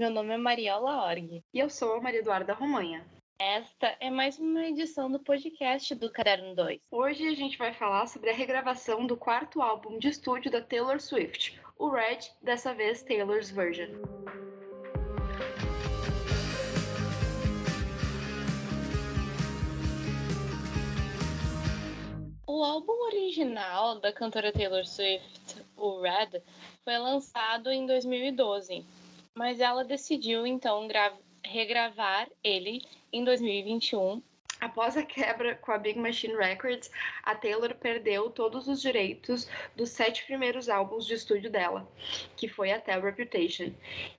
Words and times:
Meu 0.00 0.08
nome 0.08 0.32
é 0.32 0.38
Mariola 0.38 1.04
Org. 1.04 1.44
E 1.52 1.58
eu 1.58 1.68
sou 1.68 1.92
a 1.92 2.00
Maria 2.00 2.20
Eduarda 2.20 2.54
Romanha. 2.54 3.04
Esta 3.38 3.94
é 4.00 4.08
mais 4.08 4.38
uma 4.38 4.64
edição 4.64 5.12
do 5.12 5.20
podcast 5.20 5.94
do 5.94 6.10
Caderno 6.10 6.54
2. 6.54 6.80
Hoje 6.90 7.28
a 7.28 7.34
gente 7.34 7.58
vai 7.58 7.74
falar 7.74 8.06
sobre 8.06 8.30
a 8.30 8.32
regravação 8.32 9.06
do 9.06 9.14
quarto 9.14 9.60
álbum 9.60 9.98
de 9.98 10.08
estúdio 10.08 10.50
da 10.50 10.62
Taylor 10.62 10.98
Swift, 11.02 11.60
o 11.78 11.90
Red, 11.90 12.20
dessa 12.40 12.72
vez 12.72 13.02
Taylor's 13.02 13.50
Version. 13.50 13.90
O 22.46 22.64
álbum 22.64 23.04
original 23.04 24.00
da 24.00 24.10
cantora 24.14 24.50
Taylor 24.50 24.86
Swift, 24.86 25.62
o 25.76 26.00
Red, 26.00 26.40
foi 26.84 26.96
lançado 26.96 27.70
em 27.70 27.84
2012, 27.84 28.86
mas 29.34 29.60
ela 29.60 29.84
decidiu 29.84 30.46
então 30.46 30.88
regravar 31.44 32.28
ele 32.42 32.82
em 33.12 33.24
2021 33.24 34.22
Após 34.60 34.94
a 34.94 35.02
quebra 35.02 35.54
com 35.54 35.72
a 35.72 35.78
Big 35.78 35.98
Machine 35.98 36.36
Records, 36.36 36.90
a 37.22 37.34
Taylor 37.34 37.74
perdeu 37.74 38.28
todos 38.28 38.68
os 38.68 38.82
direitos 38.82 39.48
dos 39.74 39.88
sete 39.88 40.26
primeiros 40.26 40.68
álbuns 40.68 41.06
de 41.06 41.14
estúdio 41.14 41.50
dela, 41.50 41.90
que 42.36 42.46
foi 42.46 42.70
até 42.70 42.98
Reputation. 43.00 43.72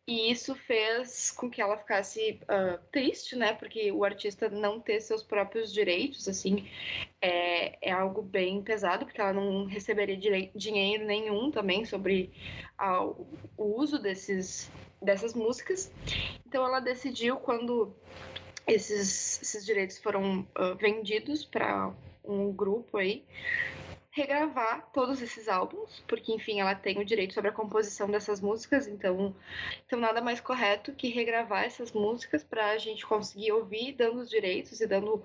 E 0.08 0.32
isso 0.32 0.56
fez 0.56 1.30
com 1.30 1.48
que 1.48 1.62
ela 1.62 1.78
ficasse 1.78 2.40
uh, 2.44 2.80
triste, 2.92 3.36
né? 3.36 3.54
Porque 3.54 3.92
o 3.92 4.04
artista 4.04 4.50
não 4.50 4.80
ter 4.80 5.00
seus 5.02 5.22
próprios 5.22 5.72
direitos, 5.72 6.28
assim, 6.28 6.68
é, 7.22 7.90
é 7.90 7.92
algo 7.92 8.24
bem 8.24 8.64
pesado, 8.64 9.06
porque 9.06 9.22
ela 9.22 9.34
não 9.34 9.66
receberia 9.66 10.18
dinheiro 10.56 11.06
nenhum 11.06 11.52
também 11.52 11.86
sobre 11.86 12.32
uh, 12.82 13.28
o 13.56 13.80
uso 13.80 14.00
desses, 14.00 14.72
dessas 15.02 15.34
músicas. 15.34 15.92
Então 16.46 16.66
ela 16.66 16.80
decidiu, 16.80 17.38
quando 17.38 17.94
esses, 18.68 19.42
esses 19.42 19.66
direitos 19.66 19.98
foram 19.98 20.42
uh, 20.58 20.76
vendidos 20.78 21.44
para 21.44 21.92
um 22.24 22.52
grupo 22.52 22.98
aí 22.98 23.24
regravar 24.12 24.92
todos 24.92 25.22
esses 25.22 25.48
álbuns, 25.48 26.04
porque 26.06 26.34
enfim, 26.34 26.60
ela 26.60 26.76
tem 26.76 27.00
o 27.00 27.06
direito 27.06 27.34
sobre 27.34 27.50
a 27.50 27.54
composição 27.54 28.10
dessas 28.10 28.42
músicas, 28.42 28.86
então, 28.86 29.34
então 29.88 29.98
nada 29.98 30.22
mais 30.22 30.42
correto 30.42 30.92
que 30.92 31.08
regravar 31.08 31.64
essas 31.64 31.94
músicas 31.94 32.44
para 32.44 32.72
a 32.72 32.78
gente 32.78 33.06
conseguir 33.06 33.54
ouvir, 33.54 33.94
dando 33.94 34.20
os 34.20 34.30
direitos 34.30 34.82
e 34.82 34.88
dando 34.88 35.24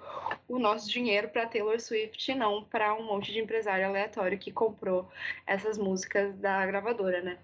o 0.49 0.59
nosso 0.59 0.89
dinheiro 0.89 1.29
para 1.29 1.47
Taylor 1.47 1.81
Swift, 1.81 2.31
e 2.31 2.35
não 2.35 2.63
para 2.63 2.95
um 2.95 3.03
monte 3.03 3.33
de 3.33 3.41
empresário 3.41 3.87
aleatório 3.87 4.39
que 4.39 4.53
comprou 4.53 5.09
essas 5.45 5.77
músicas 5.77 6.37
da 6.39 6.65
gravadora, 6.65 7.21
né? 7.21 7.39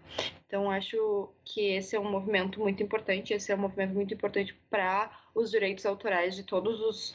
Então 0.47 0.71
acho 0.71 1.29
que 1.45 1.73
esse 1.73 1.97
é 1.97 2.01
um 2.01 2.09
movimento 2.09 2.61
muito 2.61 2.83
importante, 2.85 3.35
esse 3.35 3.51
é 3.51 3.57
um 3.57 3.59
movimento 3.59 3.95
muito 3.95 4.15
importante 4.15 4.55
para 4.71 5.11
os 5.35 5.51
direitos 5.51 5.87
autorais 5.87 6.37
de 6.37 6.43
todos 6.43 6.81
os, 6.81 7.15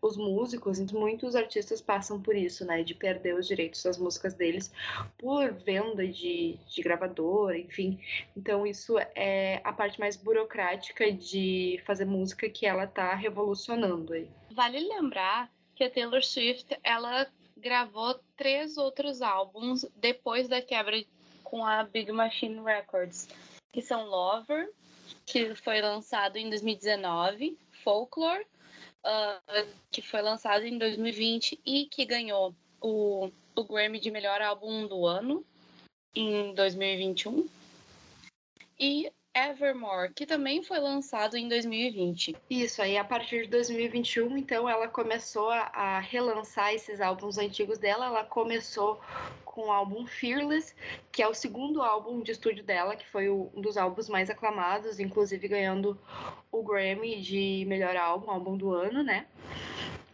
os 0.00 0.16
músicos. 0.16 0.78
Muitos 0.92 1.34
artistas 1.34 1.80
passam 1.80 2.20
por 2.20 2.36
isso, 2.36 2.64
né? 2.64 2.82
De 2.82 2.94
perder 2.94 3.34
os 3.34 3.46
direitos 3.46 3.82
das 3.82 3.98
músicas 3.98 4.34
deles 4.34 4.72
por 5.18 5.52
venda 5.52 6.06
de, 6.06 6.58
de 6.66 6.82
gravadora, 6.82 7.58
enfim. 7.58 8.00
Então 8.36 8.66
isso 8.66 8.98
é 9.14 9.60
a 9.64 9.72
parte 9.72 10.00
mais 10.00 10.16
burocrática 10.16 11.12
de 11.12 11.80
fazer 11.86 12.04
música 12.04 12.48
que 12.48 12.66
ela 12.66 12.86
tá 12.86 13.14
revolucionando 13.14 14.12
aí. 14.12 14.28
Vale 14.50 14.80
lembrar 14.80 15.50
que 15.74 15.84
a 15.84 15.90
Taylor 15.90 16.24
Swift, 16.24 16.76
ela 16.82 17.26
gravou 17.56 18.18
três 18.36 18.76
outros 18.76 19.22
álbuns 19.22 19.84
depois 19.96 20.48
da 20.48 20.62
quebra 20.62 21.04
com 21.44 21.64
a 21.64 21.84
Big 21.84 22.10
Machine 22.12 22.60
Records, 22.62 23.28
que 23.72 23.80
são 23.80 24.06
Lover, 24.06 24.70
que 25.26 25.54
foi 25.54 25.80
lançado 25.80 26.36
em 26.36 26.48
2019, 26.48 27.58
Folklore, 27.82 28.46
uh, 29.04 29.68
que 29.90 30.02
foi 30.02 30.22
lançado 30.22 30.64
em 30.64 30.78
2020 30.78 31.60
e 31.64 31.86
que 31.86 32.04
ganhou 32.04 32.54
o, 32.80 33.30
o 33.54 33.64
Grammy 33.64 34.00
de 34.00 34.10
melhor 34.10 34.40
álbum 34.40 34.86
do 34.86 35.06
ano 35.06 35.44
em 36.14 36.54
2021. 36.54 37.48
E 38.78 39.10
Evermore, 39.34 40.12
que 40.14 40.26
também 40.26 40.62
foi 40.62 40.78
lançado 40.78 41.36
em 41.36 41.48
2020. 41.48 42.36
Isso, 42.50 42.82
aí 42.82 42.96
a 42.96 43.04
partir 43.04 43.42
de 43.42 43.48
2021, 43.48 44.36
então, 44.36 44.68
ela 44.68 44.88
começou 44.88 45.50
a, 45.50 46.00
relançar 46.00 46.74
esses 46.74 47.00
álbuns 47.00 47.38
antigos 47.38 47.78
dela. 47.78 48.06
Ela 48.06 48.24
começou 48.24 49.00
com 49.44 49.68
o 49.68 49.72
álbum 49.72 50.06
Fearless, 50.06 50.74
que 51.12 51.22
é 51.22 51.28
o 51.28 51.34
segundo 51.34 51.82
álbum 51.82 52.20
de 52.20 52.32
estúdio 52.32 52.64
dela, 52.64 52.96
que 52.96 53.06
foi 53.06 53.28
um 53.30 53.60
dos 53.60 53.76
álbuns 53.76 54.08
mais 54.08 54.28
aclamados, 54.28 54.98
inclusive 54.98 55.46
ganhando 55.46 55.98
o 56.50 56.62
Grammy 56.62 57.20
de 57.20 57.64
melhor 57.66 57.96
álbum, 57.96 58.30
álbum 58.30 58.56
do 58.56 58.72
ano, 58.72 59.02
né? 59.02 59.26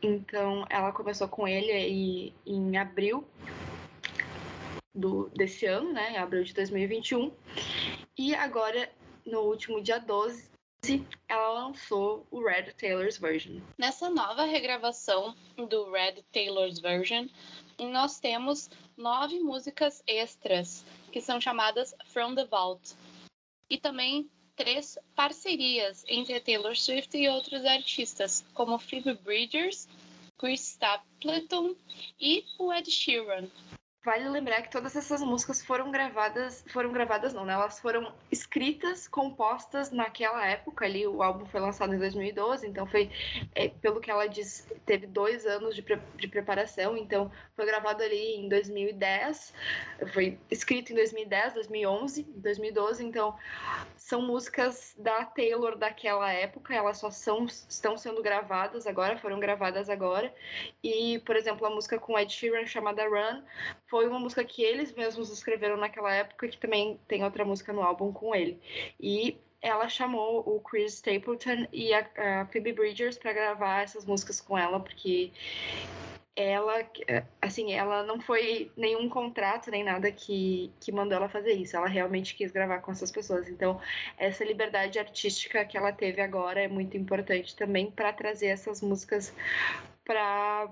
Então, 0.02 0.66
ela 0.69 0.92
começou 0.92 1.28
com 1.28 1.48
ele 1.48 1.72
aí 1.72 2.34
em 2.46 2.76
abril 2.76 3.26
do, 4.94 5.31
desse 5.31 5.64
ano, 5.66 5.92
né? 5.92 6.12
Em 6.12 6.16
abril 6.19 6.44
de 6.44 6.52
2021. 6.52 7.32
E 8.16 8.34
agora 8.34 8.88
no 9.25 9.41
último 9.41 9.81
dia 9.81 9.99
12, 9.99 10.51
ela 11.29 11.49
lançou 11.51 12.27
o 12.31 12.45
Red 12.45 12.73
Taylor's 12.75 13.17
Version. 13.17 13.61
Nessa 13.79 14.11
nova 14.11 14.45
regravação 14.45 15.35
do 15.57 15.91
Red 15.91 16.23
Taylor's 16.31 16.79
Version, 16.79 17.27
nós 17.79 18.21
temos 18.21 18.69
nove 18.97 19.41
músicas 19.41 20.03
extras, 20.07 20.85
que 21.11 21.21
são 21.21 21.41
chamadas 21.41 21.95
From 22.07 22.35
the 22.35 22.45
Vault, 22.45 22.95
e 23.71 23.79
também 23.79 24.31
três 24.55 24.99
parcerias 25.17 26.05
entre 26.06 26.39
Taylor 26.41 26.77
Swift 26.77 27.17
e 27.17 27.29
outros 27.29 27.65
artistas, 27.65 28.45
como 28.55 28.79
Phoebe 28.79 29.15
Bridgers, 29.15 29.89
Chris 30.39 30.61
Stapleton 30.73 31.75
e 32.21 32.45
o 32.59 32.73
Ed 32.73 32.91
Sheeran. 32.91 33.49
Vale 34.04 34.28
lembrar 34.28 34.60
que 34.60 34.70
todas 34.70 34.94
essas 34.94 35.22
músicas 35.22 35.65
foram 35.65 35.91
gravadas, 35.91 36.62
foram 36.69 36.92
gravadas 36.92 37.32
não, 37.32 37.42
né? 37.47 37.54
Elas 37.54 37.81
foram 37.81 38.12
escritas, 38.31 39.09
compostas 39.09 39.91
naquela 39.91 40.47
época 40.47 40.84
ali. 40.84 41.06
O 41.06 41.22
álbum 41.22 41.47
foi 41.47 41.59
lançado 41.59 41.94
em 41.94 41.98
2012, 41.98 42.66
então 42.66 42.87
foi, 42.87 43.10
é, 43.54 43.70
pelo 43.70 44.00
que 44.00 44.10
ela 44.10 44.26
diz, 44.26 44.69
teve 44.84 45.06
dois 45.06 45.47
anos 45.47 45.75
de, 45.75 45.81
pre 45.81 45.98
de 46.16 46.28
preparação. 46.28 46.98
Então 46.98 47.32
foi 47.56 47.64
gravado 47.64 48.03
ali 48.03 48.37
em 48.37 48.47
2010, 48.47 49.54
foi 50.12 50.38
escrito 50.50 50.93
em 50.93 50.97
2010, 50.97 51.54
2011, 51.54 52.25
2012. 52.25 53.06
Então 53.06 53.34
são 53.97 54.20
músicas 54.20 54.94
da 54.98 55.25
Taylor 55.25 55.78
daquela 55.78 56.31
época. 56.31 56.75
Elas 56.75 56.98
só 56.98 57.10
são 57.10 57.47
estão 57.47 57.97
sendo 57.97 58.22
gravadas 58.22 58.87
agora, 58.87 59.16
foram 59.16 59.41
gravadas 59.41 59.88
agora. 59.88 60.31
E 60.82 61.20
por 61.20 61.37
exemplo 61.37 61.66
a 61.66 61.70
música 61.70 61.98
com 61.98 62.19
Ed 62.19 62.31
Sheeran 62.31 62.66
chamada 62.66 63.03
Run 63.09 63.43
foi 63.94 64.09
uma 64.09 64.19
música 64.19 64.43
que 64.43 64.60
eles 64.60 64.93
mesmos 64.93 65.31
escreveram 65.31 65.77
naquela 65.77 66.12
época, 66.12 66.49
que 66.49 66.59
também 66.59 66.99
tem 67.06 67.22
outra 67.22 67.44
música 67.44 67.72
no 67.72 67.81
álbum 67.81 68.12
com 68.12 68.34
ele. 68.34 68.60
E 68.99 69.38
ela 69.62 69.88
chamou 69.88 70.41
o 70.41 70.59
Chris 70.59 70.94
Stapleton 70.94 71.69
e 71.72 71.94
a, 71.94 72.05
a 72.16 72.47
Phoebe 72.47 72.72
Bridgers 72.72 73.16
para 73.16 73.32
gravar 73.32 73.84
essas 73.84 74.05
músicas 74.05 74.41
com 74.41 74.58
ela, 74.58 74.81
porque 74.81 75.31
ela, 76.35 76.85
assim, 77.41 77.73
ela 77.73 78.02
não 78.02 78.20
foi 78.20 78.69
nenhum 78.76 79.08
contrato 79.08 79.70
nem 79.70 79.85
nada 79.85 80.11
que, 80.11 80.73
que 80.81 80.91
mandou 80.91 81.17
ela 81.17 81.29
fazer 81.29 81.52
isso. 81.52 81.76
Ela 81.76 81.87
realmente 81.87 82.35
quis 82.35 82.50
gravar 82.50 82.81
com 82.81 82.91
essas 82.91 83.12
pessoas. 83.12 83.49
Então, 83.49 83.81
essa 84.19 84.44
liberdade 84.44 84.99
artística 84.99 85.64
que 85.64 85.79
ela 85.79 85.93
teve 85.93 86.20
agora 86.20 86.61
é 86.61 86.67
muito 86.67 86.96
importante 86.96 87.55
também 87.55 87.93
para 87.93 88.12
trazer 88.12 88.49
essas 88.49 88.82
músicas 88.82 89.32
para 90.05 90.69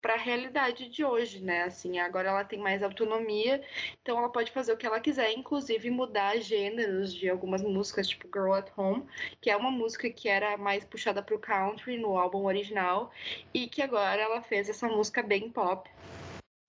para 0.00 0.14
a 0.14 0.18
realidade 0.18 0.88
de 0.88 1.04
hoje, 1.04 1.40
né? 1.40 1.64
Assim, 1.64 1.98
agora 1.98 2.30
ela 2.30 2.44
tem 2.44 2.58
mais 2.58 2.82
autonomia, 2.82 3.62
então 4.02 4.18
ela 4.18 4.28
pode 4.28 4.50
fazer 4.52 4.72
o 4.72 4.76
que 4.76 4.86
ela 4.86 5.00
quiser, 5.00 5.32
inclusive 5.32 5.90
mudar 5.90 6.38
gêneros 6.38 7.12
de 7.14 7.28
algumas 7.28 7.62
músicas, 7.62 8.08
tipo 8.08 8.28
Girl 8.32 8.52
at 8.54 8.70
Home, 8.76 9.06
que 9.40 9.50
é 9.50 9.56
uma 9.56 9.70
música 9.70 10.08
que 10.10 10.28
era 10.28 10.56
mais 10.56 10.84
puxada 10.84 11.22
para 11.22 11.34
o 11.34 11.38
country 11.38 11.98
no 11.98 12.16
álbum 12.16 12.44
original 12.44 13.10
e 13.52 13.66
que 13.66 13.82
agora 13.82 14.20
ela 14.20 14.42
fez 14.42 14.68
essa 14.68 14.88
música 14.88 15.22
bem 15.22 15.50
pop. 15.50 15.88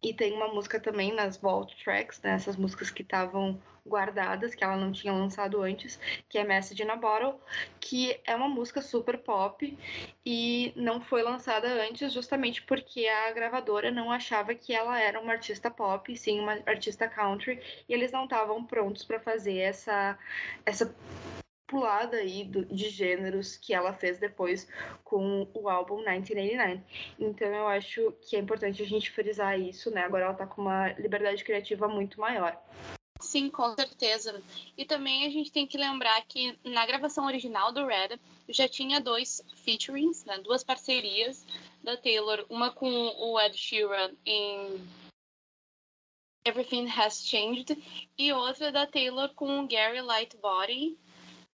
E 0.04 0.14
tem 0.14 0.34
uma 0.34 0.48
música 0.48 0.80
também 0.80 1.14
nas 1.14 1.38
Vault 1.38 1.76
Tracks, 1.84 2.22
né, 2.22 2.34
essas 2.34 2.58
músicas 2.58 2.90
que 2.90 3.04
estavam 3.04 3.62
guardadas, 3.86 4.54
que 4.56 4.64
ela 4.64 4.78
não 4.78 4.92
tinha 4.92 5.14
lançado 5.14 5.62
antes, 5.62 6.00
que 6.30 6.38
é 6.38 6.44
Message 6.44 6.84
in 6.84 6.90
a 6.90 6.96
Bottle, 6.96 7.36
que 7.80 8.20
é 8.26 8.36
uma 8.36 8.48
música 8.48 8.82
super 8.82 9.18
pop 9.18 9.78
e 10.26 10.72
não 10.76 11.02
foi 11.02 11.24
lançada 11.24 11.68
antes 11.88 12.14
justamente 12.14 12.62
porque 12.64 13.08
a 13.08 13.32
gravadora 13.32 13.92
não 13.92 14.12
achava 14.12 14.54
que 14.54 14.74
ela 14.74 15.00
era 15.00 15.20
uma 15.20 15.34
artista 15.34 15.72
pop, 15.72 16.16
sim 16.16 16.40
uma 16.40 16.60
artista 16.66 17.08
country, 17.08 17.60
e 17.88 17.94
eles 17.94 18.12
não 18.12 18.26
estavam 18.26 18.64
prontos 18.64 19.04
para 19.04 19.20
fazer 19.20 19.58
essa 19.58 20.18
essa 20.66 20.94
pulada 21.72 22.18
aí 22.18 22.44
de 22.44 22.90
gêneros 22.90 23.56
que 23.56 23.74
ela 23.74 23.94
fez 23.94 24.18
depois 24.20 24.68
com 25.06 25.48
o 25.54 25.70
álbum 25.70 25.98
1989. 25.98 26.82
Então 27.18 27.48
eu 27.48 27.68
acho 27.68 28.12
que 28.22 28.36
é 28.36 28.40
importante 28.40 28.84
a 28.84 28.86
gente 28.86 29.10
frisar 29.10 29.58
isso, 29.58 29.90
né? 29.90 30.04
Agora 30.04 30.26
ela 30.26 30.34
tá 30.34 30.46
com 30.46 30.64
uma 30.64 30.90
liberdade 30.94 31.44
criativa 31.46 31.88
muito 31.88 32.20
maior. 32.20 32.62
Sim, 33.22 33.50
com 33.50 33.76
certeza. 33.76 34.42
E 34.78 34.84
também 34.84 35.26
a 35.26 35.30
gente 35.30 35.52
tem 35.52 35.68
que 35.68 35.78
lembrar 35.78 36.22
que 36.24 36.58
na 36.64 36.86
gravação 36.86 37.26
original 37.26 37.72
do 37.72 37.86
Red 37.86 38.20
já 38.50 38.68
tinha 38.68 39.00
dois 39.00 39.42
featurings, 39.64 40.26
né, 40.26 40.40
duas 40.40 40.64
parcerias 40.64 41.46
da 41.84 41.96
Taylor, 41.96 42.46
uma 42.50 42.72
com 42.72 42.90
o 42.90 43.40
Ed 43.40 43.58
Sheeran 43.58 44.12
em 44.26 44.88
Everything 46.46 46.88
Has 46.90 47.26
Changed 47.26 47.78
e 48.18 48.34
outra 48.34 48.72
da 48.72 48.88
Taylor 48.88 49.30
com 49.36 49.60
o 49.60 49.68
Gary 49.68 50.02
Lightbody 50.02 50.98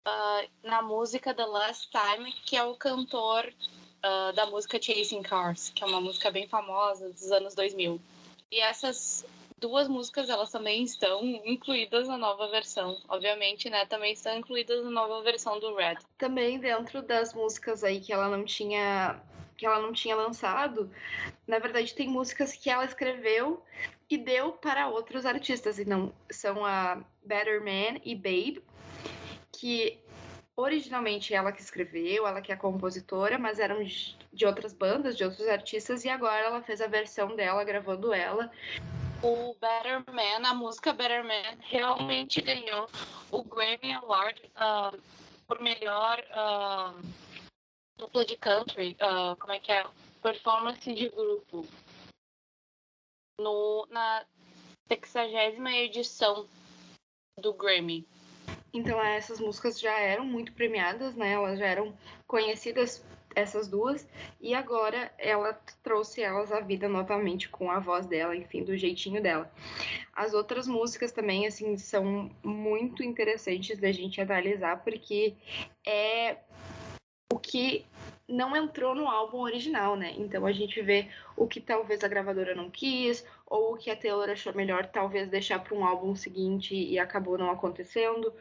uh, 0.08 0.50
na 0.64 0.82
música 0.82 1.34
The 1.34 1.46
Last 1.46 1.90
Time, 1.92 2.32
que 2.46 2.56
é 2.56 2.64
o 2.64 2.76
cantor 2.76 3.46
uh, 3.46 4.34
da 4.34 4.46
música 4.46 4.82
Chasing 4.82 5.22
Cars, 5.22 5.70
que 5.70 5.84
é 5.84 5.88
uma 5.88 6.00
música 6.00 6.32
bem 6.32 6.48
famosa 6.48 7.10
dos 7.10 7.32
anos 7.32 7.54
2000. 7.54 8.00
E 8.50 8.60
essas 8.62 9.26
duas 9.58 9.88
músicas 9.88 10.30
elas 10.30 10.52
também 10.52 10.84
estão 10.84 11.24
incluídas 11.46 12.08
na 12.08 12.18
nova 12.18 12.48
versão. 12.50 12.98
Obviamente, 13.10 13.70
né, 13.70 13.86
também 13.86 14.14
estão 14.14 14.38
incluídas 14.38 14.84
na 14.84 14.92
nova 14.92 15.22
versão 15.24 15.60
do 15.60 15.76
Red. 15.76 15.98
Também 16.18 16.60
dentro 16.60 17.02
das 17.02 17.34
músicas 17.34 17.84
aí 17.84 18.00
que 18.00 18.14
ela 18.14 18.30
não 18.30 18.46
tinha 18.46 19.20
que 19.58 19.66
ela 19.66 19.80
não 19.80 19.92
tinha 19.92 20.16
lançado, 20.16 20.88
na 21.48 21.58
verdade 21.58 21.92
tem 21.96 22.08
músicas 22.08 22.54
que 22.54 22.70
ela 22.70 22.86
escreveu 22.86 23.64
e 24.08 24.16
deu 24.16 24.52
para 24.52 24.88
outros 24.88 25.26
artistas, 25.26 25.80
e 25.80 25.86
não 25.86 26.14
são 26.30 26.64
a 26.64 27.04
Better 27.26 27.60
Man 27.60 28.00
e 28.06 28.14
Babe, 28.14 28.64
que 29.52 30.00
originalmente 30.56 31.34
ela 31.34 31.52
que 31.52 31.60
escreveu, 31.60 32.28
ela 32.28 32.40
que 32.40 32.52
é 32.52 32.56
compositora, 32.56 33.40
mas 33.40 33.58
eram 33.58 33.84
de 33.84 34.46
outras 34.46 34.74
bandas, 34.74 35.18
de 35.18 35.24
outros 35.24 35.48
artistas, 35.48 36.06
e 36.06 36.10
agora 36.10 36.46
ela 36.46 36.62
fez 36.62 36.80
a 36.80 36.88
versão 36.88 37.36
dela, 37.36 37.64
gravando 37.64 38.14
ela 38.14 38.52
o 39.24 39.56
Better 39.60 40.04
Man, 40.14 40.48
a 40.48 40.54
música 40.54 40.94
Better 40.94 41.24
Man, 41.24 41.58
realmente 41.62 42.42
ganhou 42.42 42.88
o 43.32 43.44
Grammy 43.44 43.94
Award 43.94 44.42
uh, 44.56 44.98
por 45.48 45.60
melhor 45.62 46.24
uh, 46.32 47.00
dupla 47.98 48.26
de 48.26 48.38
country, 48.38 48.96
uh, 49.02 49.36
como 49.38 49.54
é 49.54 49.60
que 49.60 49.72
é? 49.72 49.86
Performance 50.22 50.94
de 50.94 51.10
grupo. 51.10 51.66
No, 53.40 53.88
na 53.90 54.26
60 54.88 55.70
edição 55.72 56.48
do 57.40 57.54
Grammy. 57.54 58.08
Então 58.74 59.02
essas 59.02 59.40
músicas 59.40 59.80
já 59.80 59.98
eram 60.00 60.26
muito 60.26 60.52
premiadas, 60.54 61.16
né? 61.16 61.34
Elas 61.34 61.60
já 61.60 61.66
eram 61.66 61.98
conhecidas 62.28 63.04
essas 63.38 63.68
duas, 63.68 64.08
e 64.42 64.56
agora 64.56 65.12
ela 65.20 65.54
trouxe 65.84 66.24
elas 66.24 66.52
à 66.52 66.60
vida 66.60 66.90
novamente 66.90 67.48
com 67.48 67.70
a 67.70 67.80
voz 67.80 68.08
dela, 68.08 68.36
enfim, 68.36 68.64
do 68.64 68.76
jeitinho 68.76 69.22
dela. 69.22 69.52
As 70.12 70.34
outras 70.34 70.68
músicas 70.68 71.12
também, 71.12 71.46
assim, 71.46 71.78
são 71.78 72.32
muito 72.44 73.04
interessantes 73.04 73.78
da 73.78 73.92
gente 73.92 74.20
analisar, 74.20 74.84
porque 74.84 75.36
é 75.86 76.38
o 77.32 77.40
que 77.40 77.86
não 78.28 78.56
entrou 78.56 78.94
no 78.94 79.08
álbum 79.08 79.40
original, 79.40 79.96
né? 79.96 80.14
Então 80.18 80.46
a 80.46 80.52
gente 80.52 80.82
vê 80.82 81.08
o 81.36 81.48
que 81.48 81.62
talvez 81.62 82.04
a 82.04 82.08
gravadora 82.08 82.56
não 82.56 82.70
quis, 82.70 83.26
ou 83.46 83.74
o 83.74 83.78
que 83.78 83.90
a 83.90 83.96
Taylor 83.96 84.30
achou 84.30 84.54
melhor 84.54 84.88
talvez 84.88 85.30
deixar 85.30 85.60
para 85.60 85.76
um 85.76 85.86
álbum 85.86 86.16
seguinte 86.16 86.76
e 86.76 87.00
acabou 87.00 87.38
não 87.38 87.52
acontecendo. 87.52 88.34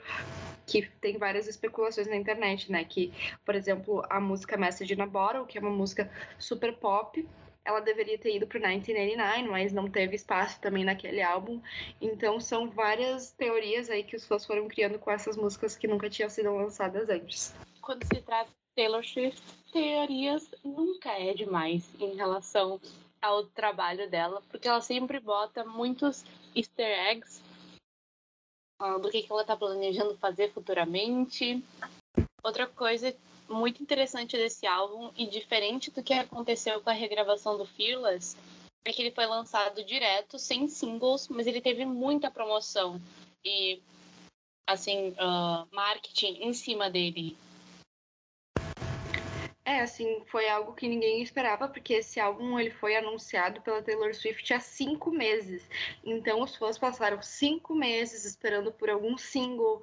Que 0.66 0.88
tem 1.00 1.16
várias 1.18 1.46
especulações 1.46 2.08
na 2.08 2.16
internet, 2.16 2.72
né? 2.72 2.84
Que, 2.84 3.12
por 3.44 3.54
exemplo, 3.54 4.02
a 4.10 4.18
música 4.18 4.56
Message 4.56 4.94
in 4.94 5.00
a 5.00 5.06
Bottle, 5.06 5.46
que 5.46 5.58
é 5.58 5.60
uma 5.60 5.70
música 5.70 6.10
super 6.38 6.72
pop, 6.76 7.24
ela 7.64 7.80
deveria 7.80 8.18
ter 8.18 8.34
ido 8.34 8.46
para 8.46 8.58
1989, 8.58 9.50
mas 9.50 9.72
não 9.72 9.90
teve 9.90 10.16
espaço 10.16 10.60
também 10.60 10.84
naquele 10.84 11.22
álbum. 11.22 11.60
Então 12.00 12.40
são 12.40 12.70
várias 12.70 13.30
teorias 13.32 13.90
aí 13.90 14.02
que 14.02 14.16
os 14.16 14.26
fãs 14.26 14.46
foram 14.46 14.66
criando 14.66 14.98
com 14.98 15.10
essas 15.10 15.36
músicas 15.36 15.76
que 15.76 15.86
nunca 15.86 16.08
tinham 16.08 16.30
sido 16.30 16.54
lançadas 16.54 17.08
antes. 17.08 17.54
Quando 17.80 18.04
se 18.04 18.20
trata 18.22 18.50
Taylor 18.76 19.02
Swift, 19.02 19.42
teorias 19.72 20.46
nunca 20.62 21.10
é 21.12 21.32
demais 21.32 21.88
em 21.98 22.14
relação 22.14 22.78
ao 23.22 23.44
trabalho 23.44 24.08
dela, 24.10 24.42
porque 24.50 24.68
ela 24.68 24.82
sempre 24.82 25.18
bota 25.18 25.64
muitos 25.64 26.22
easter 26.54 26.86
eggs 27.08 27.42
do 29.00 29.08
que, 29.10 29.22
que 29.22 29.32
ela 29.32 29.40
está 29.40 29.56
planejando 29.56 30.16
fazer 30.18 30.52
futuramente. 30.52 31.64
Outra 32.42 32.66
coisa 32.66 33.16
muito 33.48 33.82
interessante 33.82 34.36
desse 34.36 34.66
álbum 34.66 35.10
e 35.16 35.26
diferente 35.26 35.90
do 35.90 36.02
que 36.02 36.12
aconteceu 36.12 36.80
com 36.82 36.90
a 36.90 36.92
regravação 36.92 37.56
do 37.56 37.64
Fearless 37.64 38.36
é 38.86 38.92
que 38.92 39.00
ele 39.00 39.10
foi 39.10 39.24
lançado 39.26 39.82
direto, 39.84 40.38
sem 40.38 40.68
singles, 40.68 41.28
mas 41.28 41.46
ele 41.46 41.62
teve 41.62 41.86
muita 41.86 42.30
promoção 42.30 43.00
e 43.44 43.80
assim 44.68 45.10
uh, 45.10 45.66
marketing 45.72 46.42
em 46.42 46.52
cima 46.52 46.90
dele. 46.90 47.36
É, 49.68 49.80
assim, 49.80 50.22
foi 50.26 50.48
algo 50.48 50.74
que 50.74 50.86
ninguém 50.88 51.20
esperava, 51.20 51.66
porque 51.68 51.94
esse 51.94 52.20
álbum 52.20 52.56
ele 52.56 52.70
foi 52.70 52.94
anunciado 52.94 53.60
pela 53.62 53.82
Taylor 53.82 54.14
Swift 54.14 54.54
há 54.54 54.60
cinco 54.60 55.10
meses. 55.10 55.68
Então 56.04 56.40
os 56.40 56.54
fãs 56.54 56.78
passaram 56.78 57.20
cinco 57.20 57.74
meses 57.74 58.24
esperando 58.24 58.70
por 58.70 58.88
algum 58.88 59.18
single, 59.18 59.82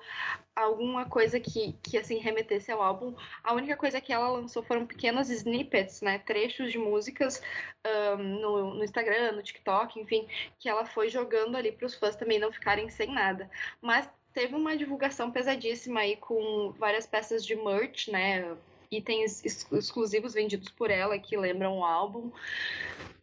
alguma 0.56 1.06
coisa 1.06 1.38
que, 1.38 1.74
que 1.84 1.98
assim, 1.98 2.18
remetesse 2.18 2.72
ao 2.72 2.82
álbum. 2.82 3.14
A 3.44 3.54
única 3.54 3.76
coisa 3.76 4.00
que 4.00 4.14
ela 4.14 4.30
lançou 4.30 4.64
foram 4.64 4.88
pequenos 4.88 5.30
snippets, 5.30 6.00
né? 6.02 6.18
Trechos 6.20 6.72
de 6.72 6.78
músicas 6.78 7.42
um, 7.86 8.24
no, 8.40 8.74
no 8.76 8.84
Instagram, 8.86 9.34
no 9.34 9.44
TikTok, 9.44 10.00
enfim, 10.00 10.26
que 10.60 10.70
ela 10.70 10.86
foi 10.86 11.10
jogando 11.10 11.58
ali 11.58 11.74
para 11.74 11.88
os 11.88 11.96
fãs 11.96 12.16
também 12.16 12.40
não 12.40 12.54
ficarem 12.54 12.90
sem 12.90 13.12
nada. 13.12 13.52
Mas 13.82 14.10
teve 14.34 14.56
uma 14.56 14.78
divulgação 14.78 15.30
pesadíssima 15.30 16.00
aí 16.00 16.16
com 16.16 16.72
várias 16.78 17.06
peças 17.06 17.46
de 17.46 17.54
merch, 17.54 18.08
né? 18.08 18.56
Itens 18.98 19.44
exclusivos 19.46 20.34
vendidos 20.34 20.70
por 20.70 20.90
ela 20.90 21.18
que 21.18 21.38
lembram 21.38 21.80
o 21.80 21.86
álbum. 21.86 22.32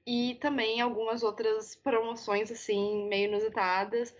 E 0.07 0.37
também 0.41 0.81
algumas 0.81 1.23
outras 1.23 1.77
promoções, 1.77 2.50
assim, 2.50 3.07
meio 3.09 3.29
inusitadas, 3.29 4.15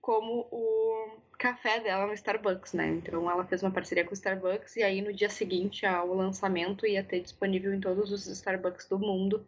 como 0.00 0.46
o 0.50 1.10
café 1.38 1.78
dela 1.78 2.06
no 2.06 2.12
Starbucks, 2.12 2.72
né? 2.72 2.88
Então 2.88 3.30
ela 3.30 3.44
fez 3.44 3.62
uma 3.62 3.70
parceria 3.70 4.04
com 4.04 4.10
o 4.10 4.14
Starbucks 4.14 4.74
e 4.76 4.82
aí 4.82 5.00
no 5.00 5.12
dia 5.12 5.30
seguinte 5.30 5.86
ao 5.86 6.12
lançamento 6.12 6.84
ia 6.84 7.02
ter 7.02 7.20
disponível 7.20 7.72
em 7.72 7.80
todos 7.80 8.10
os 8.10 8.26
Starbucks 8.26 8.88
do 8.88 8.98
mundo, 8.98 9.46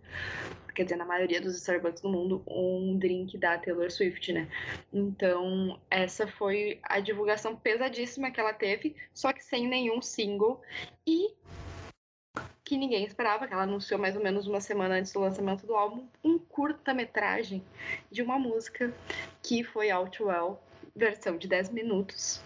quer 0.72 0.84
dizer, 0.84 0.96
na 0.96 1.04
maioria 1.04 1.40
dos 1.40 1.56
Starbucks 1.56 2.00
do 2.00 2.08
mundo, 2.08 2.44
um 2.46 2.96
drink 2.96 3.36
da 3.36 3.58
Taylor 3.58 3.90
Swift, 3.90 4.32
né? 4.32 4.48
Então 4.92 5.80
essa 5.90 6.28
foi 6.28 6.78
a 6.84 7.00
divulgação 7.00 7.56
pesadíssima 7.56 8.30
que 8.30 8.38
ela 8.38 8.54
teve, 8.54 8.94
só 9.12 9.32
que 9.32 9.44
sem 9.44 9.66
nenhum 9.66 10.00
single 10.00 10.62
e 11.04 11.34
que 12.62 12.76
ninguém 12.76 13.04
esperava, 13.04 13.48
que 13.48 13.52
ela 13.52 13.64
anunciou 13.64 13.98
mais 13.98 14.14
ou 14.14 14.22
menos 14.22 14.46
uma 14.46 14.60
semana 14.60 14.94
antes 14.94 15.12
do 15.12 15.18
lançamento 15.18 15.66
do 15.66 15.74
álbum, 15.74 16.06
um 16.22 16.38
curta-metragem 16.38 17.64
de 18.08 18.22
uma 18.22 18.38
música 18.38 18.94
que 19.42 19.64
foi 19.64 19.90
Outwell, 19.90 20.56
versão 20.94 21.36
de 21.36 21.48
10 21.48 21.70
minutos, 21.70 22.42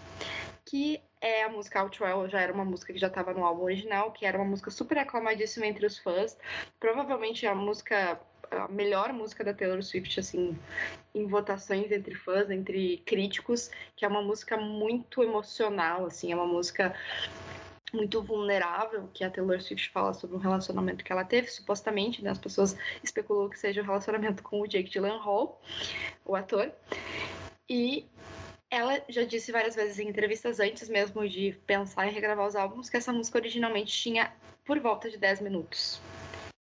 que 0.65 1.01
é 1.21 1.45
a 1.45 1.49
música 1.49 1.81
Outwell, 1.81 2.29
já 2.29 2.41
era 2.41 2.53
uma 2.53 2.65
música 2.65 2.93
que 2.93 2.99
já 2.99 3.07
estava 3.07 3.33
no 3.33 3.45
álbum 3.45 3.65
original, 3.65 4.13
que 4.13 4.27
era 4.27 4.37
uma 4.37 4.47
música 4.47 4.71
super 4.71 4.99
aclamadíssima 4.99 5.67
entre 5.67 5.87
os 5.87 5.99
fãs, 5.99 6.37
provavelmente 6.79 7.47
a 7.47 7.55
música 7.55 8.21
a 8.51 8.69
melhor 8.69 9.13
música 9.13 9.43
da 9.43 9.55
Taylor 9.55 9.83
Swift, 9.83 10.21
assim, 10.21 10.57
em 11.15 11.27
votações 11.27 11.91
entre 11.91 12.15
fãs, 12.15 12.51
entre 12.51 12.99
críticos, 12.99 13.71
que 13.97 14.05
é 14.05 14.09
uma 14.09 14.23
música 14.23 14.57
muito 14.57 15.23
emocional, 15.23 16.07
assim, 16.07 16.33
é 16.33 16.37
uma 16.37 16.47
música 16.47 16.95
muito 17.93 18.21
vulnerável, 18.23 19.09
que 19.15 19.25
a 19.25 19.31
Taylor 19.31 19.61
Swift 19.61 19.91
fala 19.91 20.13
sobre 20.13 20.37
um 20.37 20.41
relacionamento 20.41 21.05
que 21.05 21.13
ela 21.13 21.25
teve, 21.25 21.49
supostamente, 21.49 22.23
né? 22.23 22.31
As 22.31 22.39
pessoas 22.39 22.77
especulam 23.03 23.49
que 23.49 23.59
seja 23.59 23.81
o 23.81 23.85
um 23.85 23.87
relacionamento 23.87 24.43
com 24.43 24.61
o 24.61 24.67
Jake 24.67 24.91
Gyllenhaal, 24.91 25.61
o 26.25 26.35
ator. 26.35 26.73
E 27.69 28.07
ela 28.71 29.03
já 29.09 29.25
disse 29.25 29.53
várias 29.53 29.75
vezes 29.75 29.99
em 29.99 30.09
entrevistas 30.09 30.61
antes 30.61 30.89
mesmo 30.89 31.29
de 31.29 31.53
pensar 31.67 32.07
em 32.07 32.13
regravar 32.13 32.47
os 32.47 32.57
álbuns 32.57 32.91
que 32.91 32.97
essa 32.97 33.13
música 33.13 33.39
originalmente 33.39 33.93
tinha 33.97 34.33
por 34.65 34.79
volta 34.81 35.11
de 35.11 35.17
10 35.17 35.41
minutos. 35.41 36.01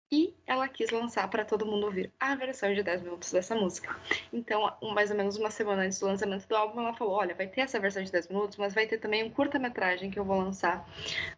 E 0.10 0.34
ela 0.46 0.70
quis 0.70 0.90
lançar 0.90 1.30
para 1.30 1.44
todo 1.44 1.66
mundo 1.66 1.86
ouvir 1.86 2.14
a 2.18 2.34
versão 2.34 2.74
de 2.74 2.82
10 2.82 3.02
minutos 3.02 3.30
dessa 3.30 3.54
música. 3.54 3.94
Então, 4.32 4.74
mais 4.94 5.12
ou 5.12 5.18
menos 5.18 5.36
uma 5.36 5.52
semana 5.52 5.84
antes 5.84 6.00
do 6.00 6.06
lançamento 6.06 6.48
do 6.48 6.56
álbum, 6.56 6.80
ela 6.80 6.94
falou: 6.94 7.16
Olha, 7.16 7.36
vai 7.36 7.46
ter 7.46 7.62
essa 7.62 7.78
versão 7.78 8.02
de 8.02 8.12
10 8.12 8.30
minutos, 8.30 8.58
mas 8.58 8.74
vai 8.74 8.88
ter 8.88 9.00
também 9.00 9.26
um 9.26 9.30
curta-metragem 9.30 10.10
que 10.10 10.18
eu 10.18 10.24
vou 10.24 10.38
lançar 10.38 10.88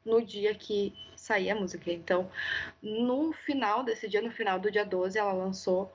no 0.06 0.22
dia 0.22 0.54
que 0.54 0.94
sair 1.16 1.50
a 1.50 1.56
música. 1.56 1.92
Então, 1.92 2.30
no 2.80 3.34
final 3.34 3.84
desse 3.84 4.08
dia, 4.08 4.22
no 4.22 4.32
final 4.32 4.60
do 4.60 4.70
dia 4.70 4.86
12, 4.86 5.18
ela 5.18 5.34
lançou 5.34 5.92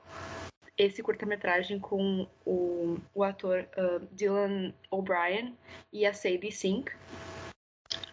esse 0.77 1.01
curta-metragem 1.01 1.79
com 1.79 2.27
o, 2.45 2.97
o 3.13 3.23
ator 3.23 3.65
uh, 3.77 4.05
Dylan 4.11 4.73
O'Brien 4.91 5.55
e 5.91 6.05
a 6.05 6.13
Sadie 6.13 6.51
Sink. 6.51 6.91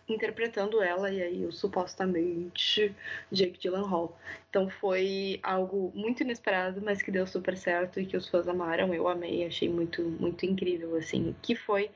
interpretando 0.09 0.83
ela 0.83 1.11
e 1.11 1.23
aí 1.23 1.47
o 1.47 1.53
supostamente 1.53 2.95
Jake 3.31 3.59
Gyllenhaal. 3.59 4.17
Então 4.51 4.69
foi 4.69 5.41
algo 5.43 5.91
muito 5.95 6.23
inesperado, 6.23 6.83
mas 6.83 7.01
que 7.01 7.11
deu 7.11 7.27
super 7.27 7.57
certo 7.57 7.99
e 7.99 8.07
que 8.07 8.17
os 8.17 8.29
fãs 8.29 8.47
amaram. 8.47 8.93
Eu 8.95 9.09
amei, 9.09 9.47
achei 9.47 9.69
muito 9.69 10.03
muito 10.03 10.45
incrível 10.45 10.97
assim, 10.97 11.35
que 11.43 11.55
foi 11.55 11.91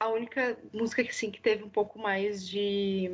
a 0.00 0.08
única 0.08 0.58
música 0.72 1.04
que 1.04 1.10
assim 1.10 1.30
que 1.30 1.40
teve 1.40 1.62
um 1.62 1.68
pouco 1.68 1.98
mais 1.98 2.48
de, 2.48 3.10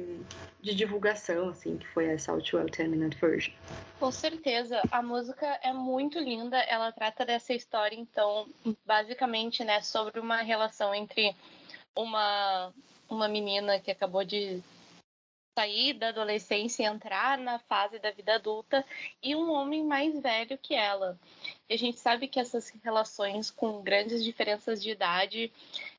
de 0.61 0.73
divulgação 0.73 1.49
assim, 1.49 1.77
que 1.77 1.87
foi 1.89 2.07
essa 2.07 2.31
Outwell 2.31 2.67
10 2.67 2.89
Minute 2.89 3.19
Version. 3.21 3.53
Com 3.99 4.13
certeza, 4.13 4.81
a 4.93 5.03
música 5.03 5.47
é 5.65 5.73
muito 5.73 6.19
linda, 6.21 6.57
ela 6.59 6.93
trata 6.93 7.27
dessa 7.27 7.53
história 7.53 7.97
então, 7.97 8.49
basicamente, 8.87 9.65
né, 9.65 9.81
sobre 9.83 10.21
uma 10.21 10.43
relação 10.43 10.95
entre 10.95 11.35
uma 11.95 12.73
uma 13.09 13.29
menina 13.29 13.79
que 13.79 13.91
acabou 13.91 14.25
de 14.25 14.63
sair 15.59 15.95
da 15.95 16.09
adolescência 16.09 16.83
e 16.83 16.87
entrar 16.87 17.39
na 17.39 17.59
fase 17.59 17.99
da 17.99 18.11
vida 18.11 18.35
adulta 18.35 18.85
e 19.23 19.35
um 19.35 19.51
homem 19.51 19.83
mais 19.83 20.21
velho 20.21 20.59
que 20.59 20.75
ela. 20.75 21.19
E 21.67 21.75
a 21.75 21.79
gente 21.79 21.99
sabe 21.99 22.29
que 22.29 22.39
essas 22.39 22.69
relações 22.85 23.51
com 23.51 23.83
grandes 23.83 24.23
diferenças 24.23 24.83
de 24.83 24.91
idade, 24.91 25.51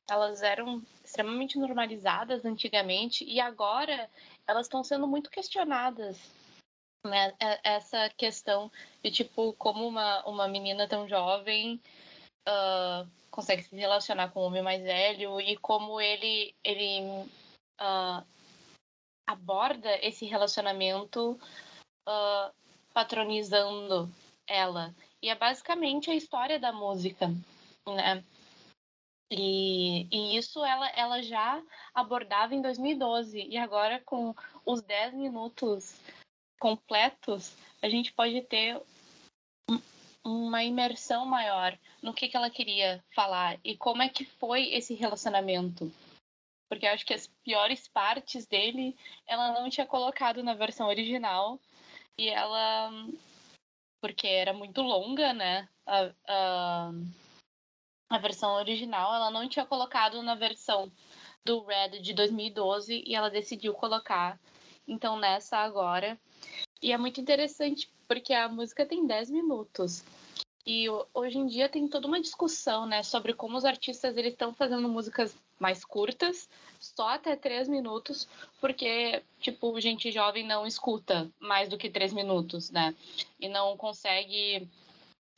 elas 0.08 0.42
eram 0.42 0.82
extremamente 1.04 1.58
normalizadas 1.58 2.44
antigamente 2.44 3.24
e 3.24 3.40
agora 3.40 4.08
elas 4.46 4.66
estão 4.66 4.82
sendo 4.82 5.06
muito 5.06 5.30
questionadas. 5.30 6.18
Né? 7.06 7.34
É, 7.38 7.74
essa 7.76 8.08
questão 8.16 8.72
de 9.02 9.10
tipo 9.10 9.52
como 9.54 9.86
uma, 9.86 10.24
uma 10.26 10.48
menina 10.48 10.88
tão 10.88 11.06
jovem 11.06 11.80
uh, 12.48 13.08
consegue 13.30 13.62
se 13.62 13.76
relacionar 13.76 14.30
com 14.30 14.40
um 14.40 14.46
homem 14.46 14.62
mais 14.62 14.82
velho 14.82 15.40
e 15.40 15.56
como 15.58 16.00
ele 16.00 16.54
ele 16.64 17.00
uh, 17.80 18.26
aborda 19.26 19.96
esse 20.04 20.26
relacionamento 20.26 21.38
uh, 22.08 22.52
patronizando 22.92 24.10
ela 24.44 24.92
e 25.22 25.30
é 25.30 25.36
basicamente 25.36 26.10
a 26.10 26.16
história 26.16 26.58
da 26.58 26.72
música 26.72 27.28
né 27.86 28.24
e, 29.30 30.08
e 30.10 30.36
isso 30.36 30.64
ela, 30.64 30.88
ela 30.90 31.22
já 31.22 31.62
abordava 31.94 32.54
em 32.54 32.62
2012 32.62 33.46
e 33.48 33.56
agora 33.56 34.00
com 34.00 34.34
os 34.64 34.80
10 34.80 35.14
minutos 35.14 36.00
completos 36.58 37.54
a 37.82 37.88
gente 37.88 38.12
pode 38.12 38.40
ter 38.42 38.80
uma 40.24 40.64
imersão 40.64 41.26
maior 41.26 41.78
no 42.02 42.12
que, 42.12 42.28
que 42.28 42.36
ela 42.36 42.50
queria 42.50 43.02
falar 43.14 43.58
e 43.64 43.76
como 43.76 44.02
é 44.02 44.08
que 44.08 44.24
foi 44.24 44.74
esse 44.74 44.94
relacionamento. 44.94 45.92
Porque 46.68 46.86
eu 46.86 46.92
acho 46.92 47.06
que 47.06 47.14
as 47.14 47.26
piores 47.42 47.88
partes 47.88 48.46
dele 48.46 48.96
ela 49.26 49.52
não 49.52 49.70
tinha 49.70 49.86
colocado 49.86 50.42
na 50.42 50.54
versão 50.54 50.86
original 50.86 51.58
e 52.18 52.28
ela. 52.28 52.90
Porque 54.00 54.26
era 54.26 54.52
muito 54.52 54.82
longa, 54.82 55.32
né? 55.32 55.68
A 58.08 58.18
versão 58.18 58.54
original 58.54 59.14
ela 59.14 59.30
não 59.30 59.48
tinha 59.48 59.66
colocado 59.66 60.22
na 60.22 60.34
versão 60.34 60.90
do 61.44 61.64
Red 61.64 62.00
de 62.00 62.12
2012 62.12 63.04
e 63.06 63.14
ela 63.14 63.30
decidiu 63.30 63.74
colocar 63.74 64.38
então 64.86 65.18
nessa 65.18 65.58
agora. 65.58 66.18
E 66.82 66.92
é 66.92 66.98
muito 66.98 67.20
interessante 67.20 67.90
porque 68.06 68.32
a 68.32 68.48
música 68.48 68.86
tem 68.86 69.06
10 69.06 69.30
minutos. 69.30 70.02
E 70.66 70.86
hoje 71.14 71.38
em 71.38 71.46
dia 71.46 71.68
tem 71.68 71.88
toda 71.88 72.06
uma 72.06 72.20
discussão, 72.20 72.84
né, 72.84 73.02
sobre 73.02 73.32
como 73.32 73.56
os 73.56 73.64
artistas 73.64 74.16
eles 74.16 74.32
estão 74.32 74.52
fazendo 74.52 74.86
músicas 74.86 75.34
mais 75.58 75.82
curtas, 75.82 76.46
só 76.78 77.08
até 77.08 77.34
três 77.34 77.66
minutos, 77.66 78.28
porque 78.60 79.22
tipo 79.40 79.80
gente 79.80 80.12
jovem 80.12 80.46
não 80.46 80.66
escuta 80.66 81.30
mais 81.40 81.70
do 81.70 81.78
que 81.78 81.88
três 81.88 82.12
minutos, 82.12 82.70
né, 82.70 82.94
e 83.40 83.48
não 83.48 83.78
consegue 83.78 84.68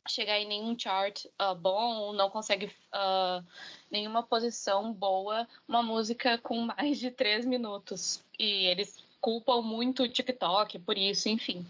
chegar 0.07 0.39
em 0.39 0.47
nenhum 0.47 0.77
chart 0.77 1.25
uh, 1.25 1.55
bom, 1.55 2.13
não 2.13 2.29
consegue 2.29 2.65
uh, 2.65 3.45
nenhuma 3.89 4.23
posição 4.23 4.91
boa, 4.91 5.47
uma 5.67 5.83
música 5.83 6.37
com 6.37 6.59
mais 6.65 6.99
de 6.99 7.11
três 7.11 7.45
minutos. 7.45 8.23
E 8.37 8.65
eles 8.65 8.97
culpam 9.19 9.61
muito 9.61 10.03
o 10.03 10.09
TikTok 10.09 10.79
por 10.79 10.97
isso, 10.97 11.29
enfim. 11.29 11.65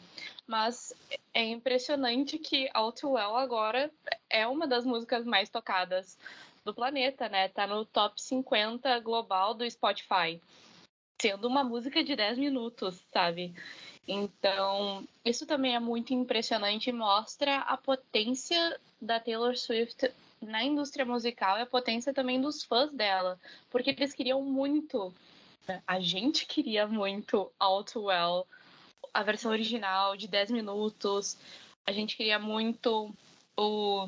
Mas 0.47 0.93
é 1.33 1.43
impressionante 1.43 2.37
que 2.37 2.69
Outwell 2.73 3.35
agora 3.35 3.91
é 4.29 4.47
uma 4.47 4.67
das 4.67 4.85
músicas 4.85 5.25
mais 5.25 5.49
tocadas 5.49 6.17
do 6.63 6.73
planeta, 6.73 7.27
né? 7.27 7.47
Tá 7.49 7.67
no 7.67 7.85
top 7.85 8.21
50 8.21 8.99
global 8.99 9.53
do 9.53 9.69
Spotify. 9.69 10.41
Sendo 11.21 11.47
uma 11.47 11.63
música 11.63 12.03
de 12.03 12.15
10 12.15 12.37
minutos, 12.37 13.03
sabe? 13.13 13.53
Então, 14.07 15.07
isso 15.23 15.45
também 15.45 15.75
é 15.75 15.79
muito 15.79 16.13
impressionante 16.13 16.89
e 16.89 16.93
mostra 16.93 17.59
a 17.59 17.77
potência 17.77 18.79
da 19.01 19.19
Taylor 19.19 19.55
Swift 19.55 20.11
na 20.41 20.63
indústria 20.63 21.05
musical 21.05 21.57
e 21.57 21.61
a 21.61 21.67
potência 21.67 22.13
também 22.13 22.41
dos 22.41 22.63
fãs 22.63 22.91
dela, 22.91 23.39
porque 23.69 23.91
eles 23.91 24.13
queriam 24.13 24.41
muito, 24.41 25.13
né? 25.67 25.83
a 25.85 25.99
gente 25.99 26.47
queria 26.47 26.87
muito 26.87 27.51
Outwell 27.59 28.47
a 29.13 29.23
versão 29.23 29.51
original 29.51 30.17
de 30.17 30.27
10 30.27 30.51
minutos. 30.51 31.37
A 31.85 31.91
gente 31.91 32.15
queria 32.15 32.39
muito 32.39 33.13
o 33.57 34.07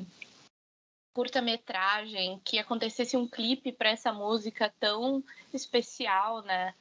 curta-metragem, 1.13 2.41
que 2.43 2.57
acontecesse 2.57 3.15
um 3.15 3.27
clipe 3.27 3.71
para 3.71 3.89
essa 3.89 4.11
música 4.11 4.73
tão 4.79 5.23
especial, 5.53 6.41
né? 6.41 6.73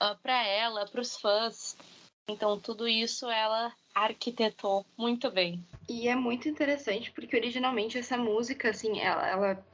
Uh, 0.00 0.06
ah, 0.06 0.14
para 0.22 0.46
ela, 0.46 0.86
para 0.86 1.00
os 1.00 1.16
fãs. 1.16 1.76
Então, 2.28 2.58
tudo 2.58 2.88
isso 2.88 3.28
ela 3.28 3.72
arquitetou 3.94 4.86
muito 4.96 5.30
bem. 5.30 5.64
E 5.88 6.08
é 6.08 6.16
muito 6.16 6.48
interessante 6.48 7.10
porque 7.12 7.36
originalmente 7.36 7.98
essa 7.98 8.16
música, 8.16 8.70
assim, 8.70 8.98
ela, 8.98 9.28
ela 9.28 9.66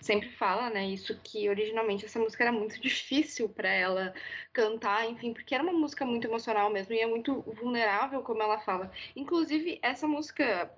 sempre 0.00 0.30
fala, 0.30 0.70
né, 0.70 0.86
isso 0.86 1.18
que 1.22 1.48
originalmente 1.48 2.06
essa 2.06 2.18
música 2.18 2.44
era 2.44 2.52
muito 2.52 2.80
difícil 2.80 3.48
para 3.48 3.68
ela 3.68 4.14
cantar, 4.52 5.08
enfim, 5.08 5.32
porque 5.32 5.54
era 5.54 5.62
uma 5.62 5.72
música 5.72 6.06
muito 6.06 6.26
emocional 6.26 6.70
mesmo 6.70 6.94
e 6.94 7.00
é 7.00 7.06
muito 7.06 7.42
vulnerável, 7.60 8.22
como 8.22 8.42
ela 8.42 8.58
fala. 8.58 8.90
Inclusive, 9.14 9.78
essa 9.82 10.08
música, 10.08 10.70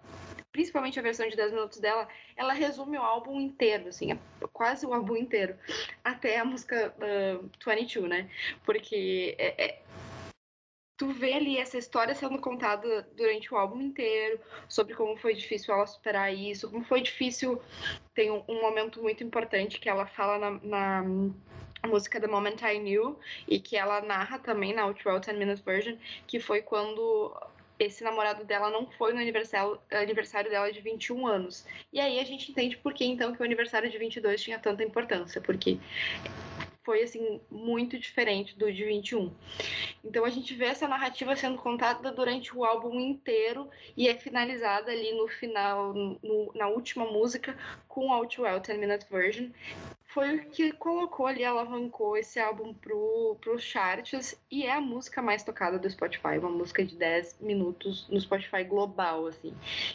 principalmente 0.51 0.99
a 0.99 1.03
versão 1.03 1.29
de 1.29 1.37
10 1.37 1.53
minutos 1.53 1.79
dela, 1.79 2.09
ela 2.37 2.53
resume 2.53 2.99
o 2.99 3.03
álbum 3.03 3.41
inteiro, 3.41 3.89
assim, 3.89 4.13
é 4.13 4.19
quase 4.53 4.85
o 4.85 4.93
álbum 4.93 5.17
inteiro, 5.17 5.57
até 6.03 6.39
a 6.39 6.45
música 6.45 6.93
uh, 6.99 7.51
22, 7.65 8.09
né? 8.09 8.29
Porque 8.65 9.37
é, 9.39 9.65
é 9.65 9.83
tu 11.01 11.09
vê 11.09 11.33
ali 11.33 11.57
essa 11.57 11.79
história 11.79 12.15
sendo 12.15 12.39
contada 12.39 13.09
durante 13.17 13.55
o 13.55 13.57
álbum 13.57 13.81
inteiro, 13.81 14.39
sobre 14.69 14.95
como 14.95 15.17
foi 15.17 15.33
difícil 15.33 15.73
ela 15.73 15.87
superar 15.87 16.31
isso, 16.31 16.71
como 16.71 16.85
foi 16.85 17.01
difícil. 17.01 17.59
Tem 18.15 18.31
um, 18.31 18.45
um 18.47 18.61
momento 18.61 19.03
muito 19.03 19.25
importante 19.25 19.81
que 19.81 19.89
ela 19.89 20.05
fala 20.05 20.39
na, 20.39 20.61
na 20.63 21.89
música 21.89 22.21
The 22.21 22.27
Moment 22.27 22.59
I 22.63 22.79
Knew 22.79 23.19
e 23.49 23.59
que 23.59 23.79
ela 23.79 24.03
narra 24.03 24.39
também 24.41 24.75
na 24.75 24.85
Outro 24.85 25.19
10 25.19 25.39
Minutes 25.39 25.65
Version, 25.65 25.97
que 26.27 26.39
foi 26.39 26.61
quando 26.61 27.35
esse 27.79 28.05
namorado 28.05 28.45
dela 28.45 28.69
não 28.69 28.87
foi 28.87 29.15
no 29.15 29.21
aniversário, 29.21 29.81
aniversário 29.91 30.51
dela 30.51 30.71
de 30.71 30.83
21 30.83 31.27
anos. 31.27 31.67
E 31.91 31.99
aí 31.99 32.21
a 32.21 32.25
gente 32.25 32.51
entende 32.51 32.77
por 32.77 32.93
que 32.93 33.07
então 33.07 33.35
que 33.35 33.41
o 33.41 33.45
aniversário 33.45 33.91
de 33.91 33.97
22 33.97 34.43
tinha 34.43 34.59
tanta 34.59 34.85
importância, 34.85 35.41
porque 35.41 35.79
foi 36.83 37.03
assim 37.03 37.41
muito 37.51 37.99
diferente 37.99 38.57
do 38.57 38.73
de 38.73 38.85
21. 38.85 39.33
Então 40.05 40.25
a 40.25 40.31
gente 40.31 40.55
vê 40.55 40.67
essa 40.67 40.89
narrativa 40.89 41.37
sendo 41.37 41.59
contada 41.59 42.11
durante 42.11 42.57
o 42.57 42.65
álbum 42.65 42.99
inteiro 42.99 43.69
e 43.97 44.09
é 44.09 44.15
finalizada 44.15 44.91
ali 44.91 45.13
no 45.13 45.29
final, 45.29 45.93
no, 45.93 46.53
na 46.55 46.69
última 46.69 47.05
música 47.05 47.57
com 47.87 48.13
Outwell 48.13 48.61
10 48.61 48.79
Minute 48.79 49.07
Version. 49.11 49.51
Foi 50.07 50.37
o 50.37 50.51
que 50.51 50.73
colocou 50.73 51.27
ali, 51.27 51.45
alavancou 51.45 52.17
esse 52.17 52.41
álbum 52.41 52.75
pro, 52.75 53.37
pros 53.41 53.63
charts 53.63 54.37
e 54.51 54.65
é 54.65 54.73
a 54.73 54.81
música 54.81 55.23
mais 55.23 55.45
tocada 55.45 55.79
do 55.79 55.89
Spotify, 55.89 56.37
uma 56.39 56.51
música 56.51 56.85
de 56.85 56.97
10 56.97 57.39
minutos 57.41 58.09
no 58.09 58.21
Spotify 58.21 58.65
global, 58.65 59.27
assim. 59.29 59.55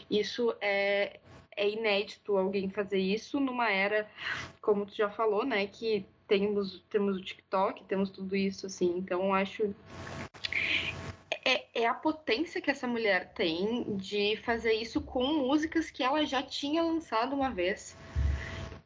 Isso 0.10 0.56
é, 0.62 1.20
é 1.55 1.69
inédito 1.69 2.38
alguém 2.38 2.69
fazer 2.69 3.00
isso 3.00 3.39
numa 3.39 3.69
era, 3.69 4.09
como 4.62 4.85
tu 4.85 4.95
já 4.95 5.09
falou, 5.09 5.45
né, 5.45 5.67
que 5.67 6.05
temos, 6.27 6.83
temos 6.89 7.17
o 7.17 7.21
TikTok, 7.21 7.83
temos 7.85 8.09
tudo 8.09 8.35
isso, 8.35 8.65
assim. 8.65 8.97
Então, 8.97 9.33
acho. 9.33 9.74
É, 11.43 11.65
é 11.81 11.88
a 11.88 11.93
potência 11.93 12.59
que 12.59 12.71
essa 12.71 12.88
mulher 12.88 13.31
tem 13.33 13.95
de 13.97 14.35
fazer 14.38 14.74
isso 14.74 15.00
com 15.01 15.24
músicas 15.24 15.91
que 15.91 16.03
ela 16.03 16.25
já 16.25 16.41
tinha 16.41 16.81
lançado 16.83 17.35
uma 17.35 17.51
vez. 17.51 17.95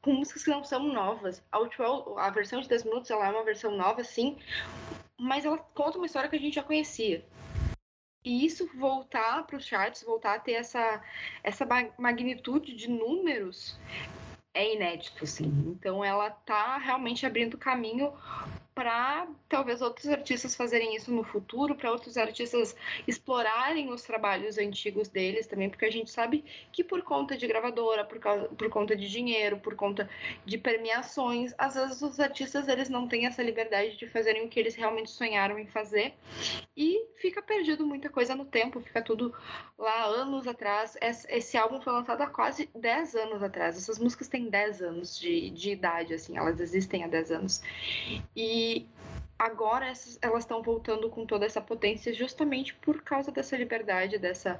Com 0.02 0.14
músicas 0.14 0.44
que 0.44 0.50
não 0.50 0.64
são 0.64 0.84
novas. 0.84 1.42
A, 1.52 1.58
Outwell, 1.58 2.18
a 2.18 2.30
versão 2.30 2.60
de 2.60 2.68
10 2.68 2.84
minutos 2.84 3.10
ela 3.10 3.28
é 3.28 3.32
uma 3.32 3.44
versão 3.44 3.76
nova, 3.76 4.04
sim, 4.04 4.38
mas 5.18 5.46
ela 5.46 5.58
conta 5.58 5.98
uma 5.98 6.06
história 6.06 6.30
que 6.30 6.36
a 6.36 6.40
gente 6.40 6.56
já 6.56 6.64
conhecia. 6.64 7.26
E 8.24 8.46
isso 8.46 8.70
voltar 8.76 9.46
para 9.46 9.58
os 9.58 9.66
charts, 9.66 10.04
voltar 10.04 10.36
a 10.36 10.40
ter 10.40 10.54
essa, 10.54 11.02
essa 11.44 11.66
magnitude 11.98 12.76
de 12.76 12.90
números, 12.90 13.80
é 14.54 14.76
inédito, 14.76 15.24
assim. 15.24 15.48
Então 15.68 16.04
ela 16.04 16.30
tá 16.30 16.78
realmente 16.78 17.26
abrindo 17.26 17.58
caminho 17.58 18.14
para 18.80 19.28
talvez 19.50 19.82
outros 19.82 20.08
artistas 20.08 20.56
fazerem 20.56 20.96
isso 20.96 21.12
no 21.12 21.22
futuro, 21.22 21.76
para 21.76 21.92
outros 21.92 22.16
artistas 22.16 22.74
explorarem 23.06 23.92
os 23.92 24.04
trabalhos 24.04 24.58
antigos 24.58 25.10
deles 25.10 25.48
também, 25.48 25.70
porque 25.70 25.84
a 25.84 25.92
gente 25.92 26.10
sabe 26.10 26.46
que 26.72 26.82
por 26.82 27.02
conta 27.02 27.36
de 27.36 27.46
gravadora, 27.46 28.06
por, 28.06 28.20
causa, 28.20 28.48
por 28.48 28.70
conta 28.70 28.96
de 28.96 29.10
dinheiro, 29.10 29.60
por 29.60 29.76
conta 29.76 30.10
de 30.46 30.58
premiações, 30.58 31.54
às 31.58 31.76
vezes 31.76 32.02
os 32.02 32.22
artistas 32.22 32.70
eles 32.70 32.88
não 32.88 33.06
têm 33.06 33.26
essa 33.26 33.44
liberdade 33.44 33.98
de 33.98 34.08
fazerem 34.08 34.46
o 34.46 34.48
que 34.48 34.58
eles 34.58 34.76
realmente 34.76 35.12
sonharam 35.12 35.60
em 35.60 35.68
fazer 35.68 36.14
e 36.78 37.06
fica 37.18 37.42
perdido 37.42 37.86
muita 37.86 38.10
coisa 38.10 38.34
no 38.34 38.46
tempo, 38.46 38.80
fica 38.80 39.02
tudo 39.02 39.36
lá 39.78 40.06
anos 40.06 40.48
atrás. 40.48 40.96
Esse 41.02 41.58
álbum 41.58 41.82
foi 41.82 41.92
lançado 41.92 42.22
há 42.22 42.28
quase 42.28 42.70
10 42.74 43.16
anos 43.16 43.44
atrás. 43.44 43.76
Essas 43.76 44.00
músicas 44.00 44.30
têm 44.30 44.50
10 44.50 44.82
anos 44.82 45.20
de, 45.20 45.50
de 45.50 45.72
idade, 45.72 46.14
assim, 46.14 46.38
elas 46.38 46.62
existem 46.62 47.04
há 47.04 47.08
10 47.08 47.32
anos. 47.32 47.62
E 48.34 48.69
agora 49.38 49.88
essas, 49.88 50.20
elas 50.22 50.44
estão 50.44 50.62
voltando 50.62 51.10
com 51.10 51.26
toda 51.26 51.46
essa 51.46 51.62
potência 51.62 52.14
justamente 52.14 52.74
por 52.76 53.02
causa 53.02 53.32
dessa 53.32 53.56
liberdade, 53.56 54.18
dessa 54.18 54.60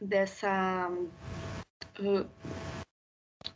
dessa 0.00 0.88
uh, 1.98 2.28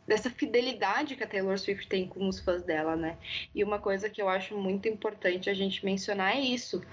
dessa 0.05 0.29
fidelidade 0.29 1.15
que 1.15 1.23
a 1.23 1.27
Taylor 1.27 1.57
Swift 1.57 1.87
tem 1.87 2.07
com 2.07 2.27
os 2.27 2.39
fãs 2.39 2.63
dela, 2.63 2.95
né? 2.95 3.17
E 3.55 3.63
uma 3.63 3.79
coisa 3.79 4.09
que 4.09 4.21
eu 4.21 4.27
acho 4.27 4.55
muito 4.57 4.87
importante 4.87 5.49
a 5.49 5.53
gente 5.53 5.85
mencionar 5.85 6.35
é 6.35 6.41
isso. 6.41 6.83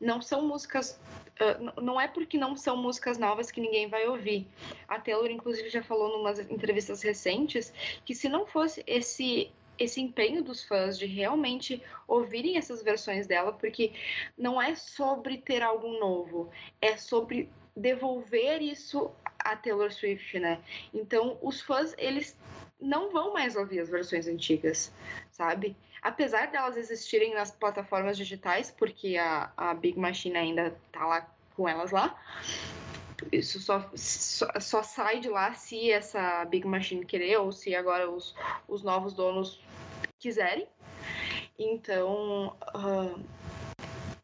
Não 0.00 0.20
são 0.20 0.46
músicas 0.46 1.00
Uh, 1.40 1.80
não 1.80 2.00
é 2.00 2.08
porque 2.08 2.36
não 2.36 2.56
são 2.56 2.76
músicas 2.76 3.16
novas 3.16 3.48
que 3.48 3.60
ninguém 3.60 3.86
vai 3.86 4.08
ouvir. 4.08 4.44
A 4.88 4.98
Taylor, 4.98 5.30
inclusive, 5.30 5.70
já 5.70 5.80
falou 5.80 6.08
em 6.10 6.20
umas 6.20 6.40
entrevistas 6.40 7.00
recentes 7.00 7.72
que 8.04 8.12
se 8.12 8.28
não 8.28 8.44
fosse 8.44 8.82
esse 8.88 9.52
esse 9.78 10.00
empenho 10.00 10.42
dos 10.42 10.64
fãs 10.64 10.98
de 10.98 11.06
realmente 11.06 11.82
ouvirem 12.06 12.56
essas 12.56 12.82
versões 12.82 13.26
dela, 13.26 13.52
porque 13.52 13.92
não 14.36 14.60
é 14.60 14.74
sobre 14.74 15.38
ter 15.38 15.62
algo 15.62 15.98
novo, 15.98 16.50
é 16.80 16.96
sobre 16.96 17.48
devolver 17.76 18.60
isso 18.60 19.10
a 19.38 19.56
Taylor 19.56 19.92
Swift, 19.92 20.38
né? 20.38 20.60
Então, 20.92 21.38
os 21.40 21.60
fãs, 21.60 21.94
eles 21.96 22.36
não 22.80 23.10
vão 23.10 23.32
mais 23.32 23.56
ouvir 23.56 23.80
as 23.80 23.88
versões 23.88 24.26
antigas, 24.26 24.92
sabe? 25.30 25.76
Apesar 26.02 26.48
delas 26.48 26.76
existirem 26.76 27.34
nas 27.34 27.50
plataformas 27.50 28.16
digitais, 28.16 28.70
porque 28.70 29.16
a, 29.16 29.52
a 29.56 29.74
Big 29.74 29.98
Machine 29.98 30.36
ainda 30.36 30.76
tá 30.92 31.06
lá 31.06 31.28
com 31.56 31.68
elas 31.68 31.90
lá, 31.90 32.16
isso 33.32 33.60
só, 33.60 33.90
só, 33.94 34.48
só, 34.60 34.82
sai 34.82 35.20
de 35.20 35.28
lá 35.28 35.52
se 35.54 35.90
essa 35.90 36.44
Big 36.44 36.66
Machine 36.66 37.04
querer 37.04 37.38
ou 37.38 37.52
se 37.52 37.74
agora 37.74 38.10
os, 38.10 38.34
os 38.66 38.82
novos 38.82 39.12
donos 39.12 39.60
quiserem. 40.18 40.66
Então, 41.58 42.56
uh, 42.74 43.20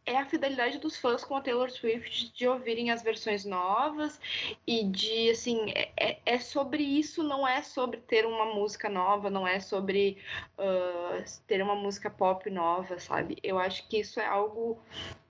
é 0.07 0.19
a 0.19 0.27
fidelidade 0.27 0.79
dos 0.79 0.97
fãs 0.97 1.25
com 1.25 1.35
a 1.35 1.41
Taylor 1.41 1.71
Swift 1.71 2.33
de 2.35 2.47
ouvirem 2.47 2.91
as 2.91 3.03
versões 3.03 3.45
novas 3.45 4.21
e 4.67 4.85
de, 4.85 5.31
assim, 5.31 5.71
é, 5.71 5.91
é, 5.97 6.19
é 6.27 6.39
sobre 6.39 6.83
isso, 6.83 7.23
não 7.23 7.47
é 7.47 7.63
sobre 7.63 8.01
ter 8.01 8.27
uma 8.27 8.55
música 8.55 8.89
nova, 8.89 9.31
não 9.31 9.47
é 9.47 9.61
sobre 9.61 10.19
uh, 10.59 11.25
ter 11.47 11.63
uma 11.63 11.75
música 11.75 12.11
pop 12.11 12.49
nova, 12.51 12.99
sabe? 12.99 13.39
Eu 13.43 13.59
acho 13.59 13.89
que 13.89 13.99
isso 13.99 14.21
é 14.21 14.27
algo, 14.27 14.79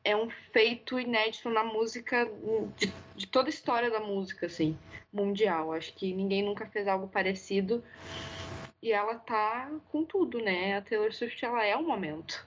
é 0.04 0.14
um 0.14 0.28
feito 0.52 1.00
inédito 1.00 1.48
na 1.48 1.64
música, 1.64 2.30
de, 2.76 2.92
de 3.16 3.26
toda 3.26 3.48
a 3.48 3.50
história 3.50 3.90
da 3.90 4.00
música, 4.00 4.46
assim, 4.46 4.78
mundial. 5.10 5.72
Acho 5.72 5.92
que 5.94 6.12
ninguém 6.12 6.42
nunca 6.42 6.66
fez 6.66 6.86
algo 6.86 7.08
parecido. 7.08 7.82
E 8.82 8.92
ela 8.92 9.14
tá 9.14 9.70
com 9.90 10.04
tudo, 10.04 10.38
né? 10.38 10.76
A 10.76 10.82
Taylor 10.82 11.12
Swift, 11.12 11.42
ela 11.42 11.64
é 11.64 11.74
o 11.74 11.82
momento. 11.82 12.46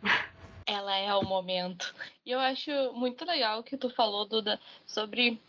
Ela 0.67 0.95
é 0.97 1.15
o 1.15 1.23
momento. 1.23 1.95
E 2.25 2.31
eu 2.31 2.39
acho 2.39 2.69
muito 2.93 3.25
legal 3.25 3.63
que 3.63 3.75
tu 3.75 3.89
falou, 3.89 4.27
Duda, 4.27 4.59
sobre 4.85 5.41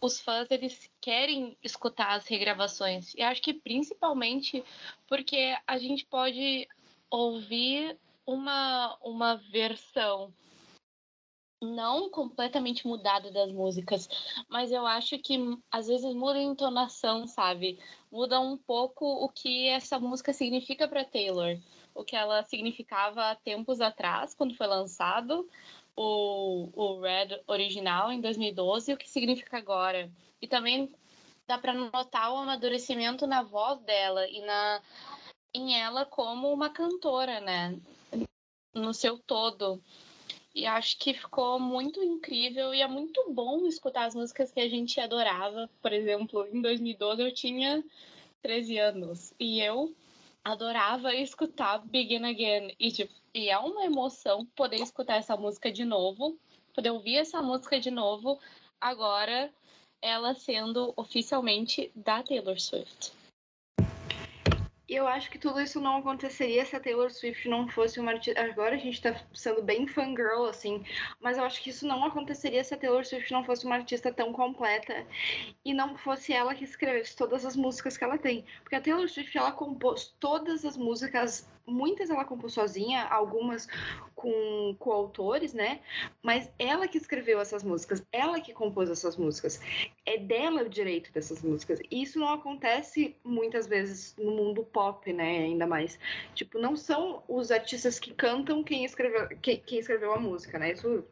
os 0.00 0.20
fãs, 0.20 0.48
eles 0.50 0.90
querem 1.00 1.56
escutar 1.64 2.14
as 2.14 2.26
regravações. 2.26 3.14
E 3.14 3.22
acho 3.22 3.42
que 3.42 3.54
principalmente 3.54 4.62
porque 5.08 5.56
a 5.66 5.78
gente 5.78 6.04
pode 6.04 6.68
ouvir 7.10 7.96
uma, 8.26 8.96
uma 9.02 9.36
versão 9.50 10.32
não 11.62 12.10
completamente 12.10 12.86
mudada 12.86 13.30
das 13.30 13.50
músicas, 13.50 14.08
mas 14.48 14.70
eu 14.70 14.86
acho 14.86 15.18
que 15.18 15.38
às 15.70 15.86
vezes 15.86 16.14
muda 16.14 16.38
a 16.38 16.42
entonação, 16.42 17.26
sabe? 17.26 17.78
Muda 18.10 18.40
um 18.40 18.56
pouco 18.56 19.06
o 19.06 19.28
que 19.28 19.68
essa 19.68 19.98
música 19.98 20.32
significa 20.32 20.86
para 20.86 21.04
Taylor, 21.04 21.58
o 21.94 22.04
que 22.04 22.14
ela 22.14 22.42
significava 22.44 23.30
há 23.30 23.34
tempos 23.34 23.80
atrás, 23.80 24.34
quando 24.34 24.54
foi 24.54 24.66
lançado 24.66 25.48
o, 25.96 26.68
o 26.74 27.00
Red 27.00 27.40
original 27.46 28.12
em 28.12 28.20
2012, 28.20 28.90
e 28.90 28.94
o 28.94 28.98
que 28.98 29.08
significa 29.08 29.56
agora. 29.56 30.10
E 30.40 30.46
também 30.46 30.92
dá 31.46 31.56
para 31.56 31.72
notar 31.72 32.32
o 32.32 32.36
amadurecimento 32.36 33.26
na 33.26 33.42
voz 33.42 33.80
dela 33.80 34.28
e 34.28 34.40
na 34.42 34.82
em 35.54 35.80
ela 35.80 36.04
como 36.04 36.52
uma 36.52 36.68
cantora, 36.68 37.40
né? 37.40 37.78
No 38.74 38.92
seu 38.92 39.18
todo. 39.18 39.82
E 40.56 40.64
acho 40.64 40.98
que 40.98 41.12
ficou 41.12 41.60
muito 41.60 42.02
incrível 42.02 42.72
e 42.72 42.80
é 42.80 42.88
muito 42.88 43.30
bom 43.30 43.66
escutar 43.66 44.06
as 44.06 44.14
músicas 44.14 44.50
que 44.50 44.58
a 44.58 44.66
gente 44.66 44.98
adorava. 44.98 45.68
Por 45.82 45.92
exemplo, 45.92 46.48
em 46.50 46.62
2012 46.62 47.22
eu 47.22 47.30
tinha 47.30 47.84
13 48.40 48.78
anos 48.78 49.34
e 49.38 49.60
eu 49.60 49.94
adorava 50.42 51.14
escutar 51.14 51.86
Begin 51.86 52.24
Again. 52.24 52.74
E, 52.80 52.90
tipo, 52.90 53.12
e 53.34 53.50
é 53.50 53.58
uma 53.58 53.84
emoção 53.84 54.46
poder 54.56 54.80
escutar 54.80 55.16
essa 55.16 55.36
música 55.36 55.70
de 55.70 55.84
novo, 55.84 56.38
poder 56.74 56.88
ouvir 56.88 57.16
essa 57.16 57.42
música 57.42 57.78
de 57.78 57.90
novo, 57.90 58.40
agora 58.80 59.52
ela 60.00 60.34
sendo 60.34 60.94
oficialmente 60.96 61.92
da 61.94 62.22
Taylor 62.22 62.58
Swift. 62.58 63.12
Eu 64.88 65.06
acho 65.08 65.28
que 65.30 65.38
tudo 65.38 65.60
isso 65.60 65.80
não 65.80 65.96
aconteceria 65.96 66.64
se 66.64 66.76
a 66.76 66.80
Taylor 66.80 67.10
Swift 67.10 67.48
não 67.48 67.68
fosse 67.68 67.98
uma 67.98 68.12
artista. 68.12 68.40
Agora 68.40 68.76
a 68.76 68.78
gente 68.78 69.02
tá 69.02 69.20
sendo 69.34 69.60
bem 69.60 69.86
fangirl, 69.88 70.44
assim, 70.44 70.84
mas 71.20 71.36
eu 71.36 71.44
acho 71.44 71.60
que 71.60 71.70
isso 71.70 71.84
não 71.84 72.04
aconteceria 72.04 72.62
se 72.62 72.72
a 72.72 72.76
Taylor 72.76 73.04
Swift 73.04 73.32
não 73.32 73.44
fosse 73.44 73.66
uma 73.66 73.74
artista 73.74 74.12
tão 74.12 74.32
completa 74.32 75.04
e 75.64 75.74
não 75.74 75.96
fosse 75.98 76.32
ela 76.32 76.54
que 76.54 76.62
escrevesse 76.62 77.16
todas 77.16 77.44
as 77.44 77.56
músicas 77.56 77.96
que 77.96 78.04
ela 78.04 78.16
tem. 78.16 78.44
Porque 78.62 78.76
a 78.76 78.80
Taylor 78.80 79.08
Swift, 79.08 79.36
ela 79.36 79.50
compôs 79.50 80.14
todas 80.20 80.64
as 80.64 80.76
músicas 80.76 81.48
muitas 81.66 82.10
ela 82.10 82.24
compôs 82.24 82.52
sozinha, 82.52 83.04
algumas 83.04 83.66
com 84.16 84.74
coautores, 84.78 85.52
né? 85.52 85.80
Mas 86.22 86.50
ela 86.58 86.88
que 86.88 86.96
escreveu 86.96 87.38
essas 87.38 87.62
músicas, 87.62 88.02
ela 88.10 88.40
que 88.40 88.52
compôs 88.52 88.88
essas 88.88 89.16
músicas. 89.16 89.60
É 90.06 90.16
dela 90.16 90.62
o 90.62 90.68
direito 90.68 91.12
dessas 91.12 91.42
músicas. 91.42 91.78
E 91.90 92.02
isso 92.02 92.18
não 92.18 92.30
acontece 92.30 93.14
muitas 93.22 93.66
vezes 93.66 94.16
no 94.16 94.32
mundo 94.32 94.64
pop, 94.64 95.12
né? 95.12 95.40
Ainda 95.40 95.66
mais. 95.66 95.98
Tipo, 96.34 96.58
não 96.58 96.74
são 96.74 97.22
os 97.28 97.50
artistas 97.50 97.98
que 97.98 98.12
cantam 98.14 98.64
quem 98.64 98.84
escreveu, 98.86 99.28
quem, 99.42 99.60
quem 99.60 99.78
escreveu 99.78 100.14
a 100.14 100.18
música, 100.18 100.58
né? 100.58 100.72
Isso 100.72 101.04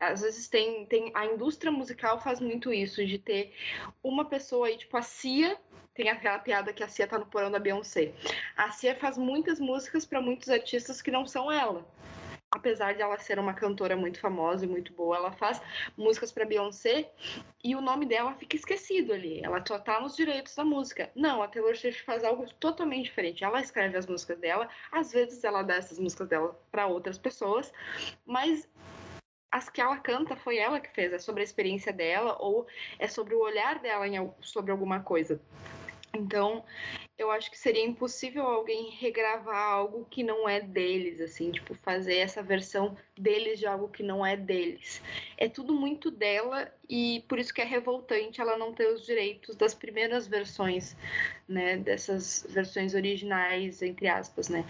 às 0.00 0.20
vezes 0.20 0.48
tem, 0.48 0.84
tem 0.86 1.12
a 1.14 1.24
indústria 1.24 1.72
musical 1.72 2.20
faz 2.20 2.40
muito 2.40 2.72
isso 2.72 3.06
de 3.06 3.18
ter 3.18 3.54
uma 4.02 4.24
pessoa 4.24 4.66
aí, 4.66 4.76
tipo 4.76 4.96
a 4.96 5.02
Cia, 5.02 5.56
tem 5.94 6.10
aquela 6.10 6.38
piada 6.40 6.72
que 6.72 6.82
a 6.82 6.88
Cia 6.88 7.06
tá 7.06 7.18
no 7.18 7.26
porão 7.26 7.50
da 7.50 7.60
Beyoncé. 7.60 8.12
A 8.56 8.70
Cia 8.72 8.96
faz 8.96 9.16
muitas 9.16 9.60
músicas 9.60 10.04
para 10.04 10.20
muitos 10.20 10.48
artistas 10.50 11.00
que 11.00 11.10
não 11.10 11.24
são 11.26 11.50
ela. 11.50 11.86
Apesar 12.54 12.94
de 12.94 13.02
ela 13.02 13.18
ser 13.18 13.36
uma 13.40 13.52
cantora 13.52 13.96
muito 13.96 14.20
famosa 14.20 14.64
e 14.64 14.68
muito 14.68 14.92
boa, 14.92 15.16
ela 15.16 15.32
faz 15.32 15.60
músicas 15.96 16.30
para 16.30 16.44
Beyoncé 16.44 17.10
e 17.64 17.74
o 17.74 17.80
nome 17.80 18.06
dela 18.06 18.32
fica 18.34 18.54
esquecido 18.54 19.12
ali. 19.12 19.40
Ela 19.42 19.60
só 19.66 19.76
tá 19.76 20.00
nos 20.00 20.14
direitos 20.14 20.54
da 20.54 20.64
música. 20.64 21.10
Não, 21.16 21.42
a 21.42 21.48
Taylor 21.48 21.76
Swift 21.76 22.04
faz 22.04 22.22
algo 22.22 22.46
totalmente 22.60 23.06
diferente. 23.06 23.42
Ela 23.42 23.60
escreve 23.60 23.98
as 23.98 24.06
músicas 24.06 24.38
dela, 24.38 24.68
às 24.92 25.10
vezes 25.10 25.42
ela 25.42 25.62
dá 25.62 25.74
essas 25.74 25.98
músicas 25.98 26.28
dela 26.28 26.56
para 26.70 26.86
outras 26.86 27.18
pessoas, 27.18 27.72
mas 28.24 28.68
as 29.50 29.68
que 29.68 29.80
ela 29.80 29.96
canta 29.98 30.36
foi 30.36 30.58
ela 30.58 30.78
que 30.78 30.94
fez, 30.94 31.12
é 31.12 31.18
sobre 31.18 31.40
a 31.40 31.44
experiência 31.44 31.92
dela 31.92 32.36
ou 32.38 32.68
é 33.00 33.08
sobre 33.08 33.34
o 33.34 33.40
olhar 33.40 33.80
dela 33.80 34.06
em, 34.06 34.32
sobre 34.40 34.70
alguma 34.70 35.00
coisa. 35.00 35.40
Então, 36.14 36.64
eu 37.16 37.30
acho 37.30 37.50
que 37.50 37.58
seria 37.58 37.84
impossível 37.84 38.42
alguém 38.44 38.90
regravar 38.90 39.56
algo 39.56 40.04
que 40.10 40.22
não 40.24 40.48
é 40.48 40.60
deles, 40.60 41.20
assim, 41.20 41.52
tipo, 41.52 41.74
fazer 41.76 42.16
essa 42.16 42.42
versão 42.42 42.96
deles 43.16 43.58
de 43.58 43.66
algo 43.66 43.88
que 43.88 44.02
não 44.02 44.26
é 44.26 44.36
deles. 44.36 45.00
É 45.36 45.48
tudo 45.48 45.72
muito 45.72 46.10
dela 46.10 46.72
e 46.88 47.24
por 47.28 47.38
isso 47.38 47.54
que 47.54 47.60
é 47.60 47.64
revoltante 47.64 48.40
ela 48.40 48.58
não 48.58 48.74
ter 48.74 48.88
os 48.88 49.06
direitos 49.06 49.54
das 49.54 49.74
primeiras 49.74 50.26
versões, 50.26 50.96
né, 51.48 51.76
dessas 51.76 52.44
versões 52.50 52.94
originais, 52.94 53.80
entre 53.80 54.08
aspas, 54.08 54.48
né. 54.48 54.64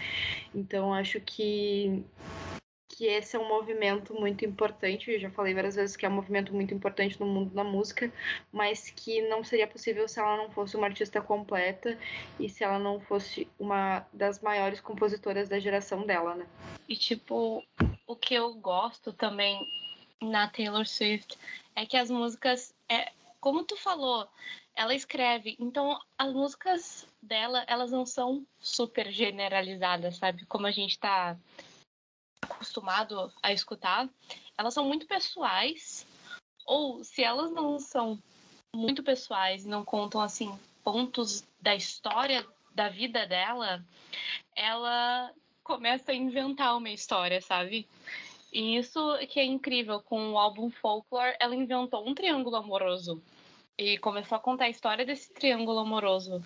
Então, 0.53 0.93
acho 0.93 1.19
que 1.21 2.03
que 2.95 3.05
esse 3.05 3.35
é 3.35 3.39
um 3.39 3.47
movimento 3.47 4.13
muito 4.13 4.45
importante, 4.45 5.11
eu 5.11 5.19
já 5.19 5.29
falei 5.29 5.53
várias 5.53 5.75
vezes 5.75 5.97
que 5.97 6.05
é 6.05 6.09
um 6.09 6.13
movimento 6.13 6.53
muito 6.53 6.73
importante 6.73 7.19
no 7.19 7.25
mundo 7.25 7.53
da 7.53 7.63
música, 7.63 8.09
mas 8.53 8.89
que 8.89 9.21
não 9.23 9.43
seria 9.43 9.67
possível 9.67 10.07
se 10.07 10.17
ela 10.17 10.37
não 10.37 10.49
fosse 10.49 10.77
uma 10.77 10.87
artista 10.87 11.21
completa 11.21 11.97
e 12.39 12.47
se 12.47 12.63
ela 12.63 12.79
não 12.79 13.01
fosse 13.01 13.49
uma 13.59 14.05
das 14.13 14.39
maiores 14.39 14.79
compositoras 14.79 15.49
da 15.49 15.59
geração 15.59 16.05
dela, 16.05 16.35
né? 16.35 16.47
E 16.87 16.95
tipo, 16.95 17.61
o 18.07 18.15
que 18.15 18.33
eu 18.33 18.53
gosto 18.53 19.11
também 19.11 19.59
na 20.21 20.47
Taylor 20.47 20.85
Swift 20.85 21.37
é 21.75 21.85
que 21.85 21.97
as 21.97 22.09
músicas 22.09 22.73
é 22.87 23.11
como 23.41 23.65
tu 23.65 23.75
falou, 23.75 24.27
ela 24.73 24.95
escreve. 24.95 25.55
Então, 25.59 25.99
as 26.17 26.33
músicas 26.33 27.07
dela, 27.21 27.63
elas 27.67 27.91
não 27.91 28.05
são 28.05 28.43
super 28.59 29.11
generalizadas, 29.11 30.15
sabe? 30.15 30.45
Como 30.45 30.65
a 30.65 30.71
gente 30.71 30.97
tá 30.97 31.37
acostumado 32.41 33.31
a 33.41 33.51
escutar. 33.51 34.09
Elas 34.57 34.73
são 34.73 34.85
muito 34.85 35.05
pessoais. 35.07 36.05
Ou 36.65 37.03
se 37.03 37.23
elas 37.23 37.51
não 37.51 37.79
são 37.79 38.21
muito 38.73 39.03
pessoais, 39.03 39.65
não 39.65 39.85
contam 39.85 40.21
assim 40.21 40.57
pontos 40.83 41.43
da 41.61 41.75
história 41.75 42.45
da 42.73 42.89
vida 42.89 43.25
dela, 43.25 43.83
ela 44.55 45.31
começa 45.63 46.11
a 46.11 46.15
inventar 46.15 46.77
uma 46.77 46.89
história, 46.89 47.41
sabe? 47.41 47.87
E 48.51 48.77
isso 48.77 49.17
que 49.29 49.39
é 49.39 49.43
incrível, 49.43 50.01
com 50.01 50.31
o 50.31 50.37
álbum 50.37 50.69
Folklore, 50.69 51.35
ela 51.39 51.55
inventou 51.55 52.07
um 52.07 52.13
triângulo 52.13 52.55
amoroso 52.55 53.21
e 53.77 53.97
começou 53.97 54.37
a 54.37 54.39
contar 54.39 54.65
a 54.65 54.69
história 54.69 55.05
desse 55.05 55.33
triângulo 55.33 55.79
amoroso. 55.79 56.43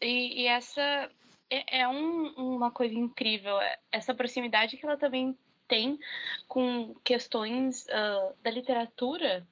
E, 0.00 0.42
e 0.42 0.46
essa 0.46 1.10
é, 1.50 1.80
é 1.80 1.88
um, 1.88 2.28
uma 2.34 2.70
coisa 2.70 2.94
incrível, 2.94 3.60
é, 3.60 3.78
essa 3.90 4.14
proximidade 4.14 4.76
que 4.76 4.84
ela 4.84 4.96
também 4.96 5.36
tem 5.66 5.98
com 6.46 6.94
questões 7.04 7.84
uh, 7.86 8.34
da 8.42 8.50
literatura 8.50 9.46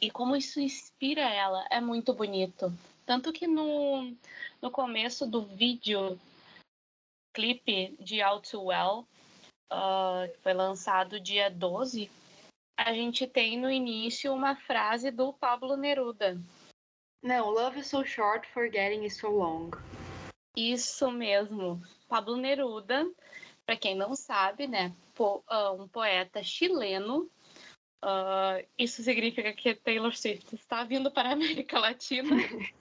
e 0.00 0.10
como 0.10 0.36
isso 0.36 0.60
inspira 0.60 1.22
ela 1.22 1.66
é 1.70 1.80
muito 1.80 2.12
bonito. 2.12 2.72
Tanto 3.06 3.32
que 3.32 3.46
no, 3.46 4.14
no 4.60 4.70
começo 4.70 5.26
do 5.26 5.42
vídeo 5.42 6.18
clipe 7.34 7.96
de 8.00 8.22
All 8.22 8.40
Too 8.40 8.66
Well, 8.66 9.06
uh, 9.72 10.30
que 10.32 10.38
foi 10.38 10.54
lançado 10.54 11.20
dia 11.20 11.50
12, 11.50 12.10
a 12.78 12.92
gente 12.92 13.26
tem 13.26 13.58
no 13.58 13.70
início 13.70 14.32
uma 14.32 14.56
frase 14.56 15.10
do 15.10 15.32
Pablo 15.32 15.76
Neruda. 15.76 16.40
Não, 17.22 17.50
love 17.50 17.80
is 17.80 17.86
so 17.86 18.04
short, 18.04 18.46
forgetting 18.48 19.04
is 19.04 19.16
so 19.16 19.30
long. 19.30 19.70
Isso 20.56 21.10
mesmo. 21.10 21.82
Pablo 22.08 22.36
Neruda, 22.36 23.06
para 23.66 23.76
quem 23.76 23.94
não 23.94 24.14
sabe, 24.14 24.66
né, 24.66 24.94
uh, 25.18 25.82
um 25.82 25.88
poeta 25.88 26.42
chileno. 26.42 27.28
Uh, 28.02 28.64
isso 28.78 29.02
significa 29.02 29.52
que 29.52 29.74
Taylor 29.74 30.14
Swift 30.14 30.54
está 30.54 30.84
vindo 30.84 31.10
para 31.10 31.30
a 31.30 31.32
América 31.32 31.78
Latina. 31.78 32.36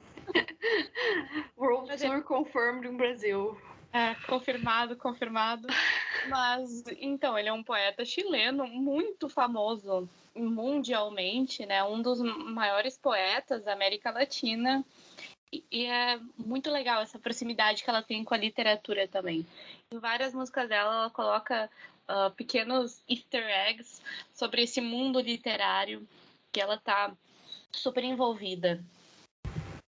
World 1.57 1.97
Tour 1.97 2.23
confirmed 2.23 2.89
no 2.89 2.97
Brasil. 2.97 3.57
É, 3.93 4.15
confirmado, 4.27 4.97
confirmado. 4.97 5.67
Mas, 6.27 6.83
então, 6.99 7.37
ele 7.37 7.47
é 7.47 7.53
um 7.53 7.63
poeta 7.63 8.03
chileno 8.03 8.67
muito 8.67 9.29
famoso 9.29 10.09
mundialmente, 10.35 11.65
né? 11.65 11.83
Um 11.83 12.01
dos 12.01 12.19
maiores 12.19 12.97
poetas 12.97 13.63
da 13.63 13.73
América 13.73 14.09
Latina. 14.09 14.83
E 15.71 15.85
é 15.85 16.19
muito 16.37 16.71
legal 16.71 17.01
essa 17.01 17.19
proximidade 17.19 17.83
que 17.83 17.89
ela 17.89 18.01
tem 18.01 18.23
com 18.23 18.33
a 18.33 18.37
literatura 18.37 19.07
também. 19.07 19.45
Em 19.91 19.99
várias 19.99 20.33
músicas 20.33 20.69
dela, 20.69 20.93
ela 20.93 21.09
coloca 21.09 21.69
uh, 22.09 22.31
pequenos 22.31 23.03
easter 23.07 23.43
eggs 23.67 24.01
sobre 24.33 24.63
esse 24.63 24.81
mundo 24.81 25.19
literário 25.19 26.07
que 26.51 26.61
ela 26.61 26.77
tá 26.77 27.15
super 27.71 28.03
envolvida. 28.03 28.83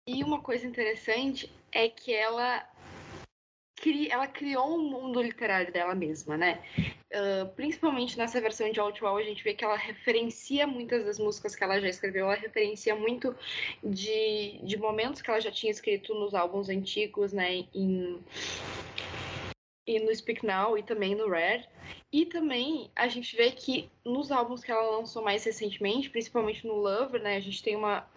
E 0.07 0.23
uma 0.23 0.41
coisa 0.41 0.67
interessante 0.67 1.51
é 1.71 1.89
que 1.89 2.13
ela 2.13 2.67
ela 4.09 4.27
criou 4.27 4.77
um 4.77 4.89
mundo 4.89 5.21
literário 5.21 5.71
dela 5.71 5.95
mesma, 5.95 6.37
né? 6.37 6.61
Uh, 7.13 7.47
principalmente 7.55 8.17
nessa 8.17 8.41
versão 8.41 8.71
de 8.71 8.79
Outwell, 8.79 9.17
a 9.17 9.23
gente 9.23 9.43
vê 9.43 9.53
que 9.53 9.63
ela 9.63 9.77
referencia 9.77 10.67
muitas 10.67 11.05
das 11.05 11.19
músicas 11.19 11.55
que 11.55 11.63
ela 11.63 11.79
já 11.79 11.87
escreveu, 11.87 12.25
ela 12.25 12.35
referencia 12.35 12.95
muito 12.95 13.35
de, 13.83 14.59
de 14.63 14.77
momentos 14.77 15.21
que 15.21 15.29
ela 15.29 15.39
já 15.39 15.51
tinha 15.51 15.71
escrito 15.71 16.13
nos 16.13 16.33
álbuns 16.33 16.69
antigos, 16.69 17.31
né? 17.31 17.65
Em, 17.73 18.19
e 19.87 19.99
no 19.99 20.13
Speak 20.15 20.45
Now 20.45 20.77
e 20.77 20.83
também 20.83 21.15
no 21.15 21.29
Red. 21.29 21.63
E 22.11 22.25
também 22.25 22.89
a 22.95 23.07
gente 23.07 23.35
vê 23.35 23.51
que 23.51 23.89
nos 24.03 24.31
álbuns 24.31 24.63
que 24.63 24.71
ela 24.71 24.97
lançou 24.97 25.23
mais 25.23 25.43
recentemente, 25.43 26.09
principalmente 26.09 26.65
no 26.65 26.75
Lover, 26.75 27.21
né? 27.21 27.35
A 27.35 27.39
gente 27.39 27.61
tem 27.61 27.75
uma 27.75 28.07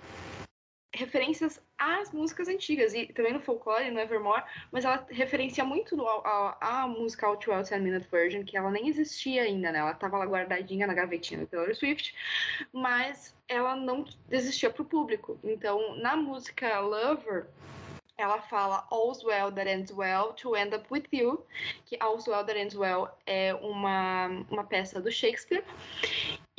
referências 0.94 1.60
às 1.76 2.12
músicas 2.12 2.48
antigas 2.48 2.94
e 2.94 3.06
também 3.06 3.32
no 3.32 3.40
folclore, 3.40 3.90
no 3.90 4.00
Evermore, 4.00 4.42
mas 4.72 4.84
ela 4.84 5.06
referencia 5.10 5.64
muito 5.64 5.96
a, 6.06 6.86
música 6.88 7.26
All 7.26 7.36
Too 7.36 7.52
Well 7.52 7.62
10 7.62 7.82
Minute 7.82 8.08
Version, 8.10 8.44
que 8.44 8.56
ela 8.56 8.70
nem 8.70 8.88
existia 8.88 9.42
ainda, 9.42 9.70
né? 9.70 9.78
Ela 9.78 9.94
tava 9.94 10.18
lá 10.18 10.24
guardadinha 10.24 10.86
na 10.86 10.94
gavetinha 10.94 11.40
da 11.40 11.46
Taylor 11.46 11.74
Swift, 11.74 12.14
mas 12.72 13.36
ela 13.46 13.76
não 13.76 14.04
existia 14.30 14.70
pro 14.70 14.84
público. 14.84 15.38
Então, 15.44 15.96
na 15.96 16.16
música 16.16 16.80
Lover, 16.80 17.46
ela 18.16 18.40
fala 18.40 18.86
All's 18.90 19.22
Well 19.22 19.52
That 19.52 19.68
Ends 19.68 19.92
Well 19.92 20.32
to 20.34 20.56
End 20.56 20.74
Up 20.74 20.86
With 20.90 21.04
You, 21.12 21.44
que 21.86 21.96
All's 22.00 22.26
Well 22.26 22.44
That 22.44 22.58
Ends 22.58 22.74
Well 22.74 23.08
é 23.26 23.54
uma, 23.54 24.26
uma 24.50 24.64
peça 24.64 25.00
do 25.00 25.12
Shakespeare. 25.12 25.62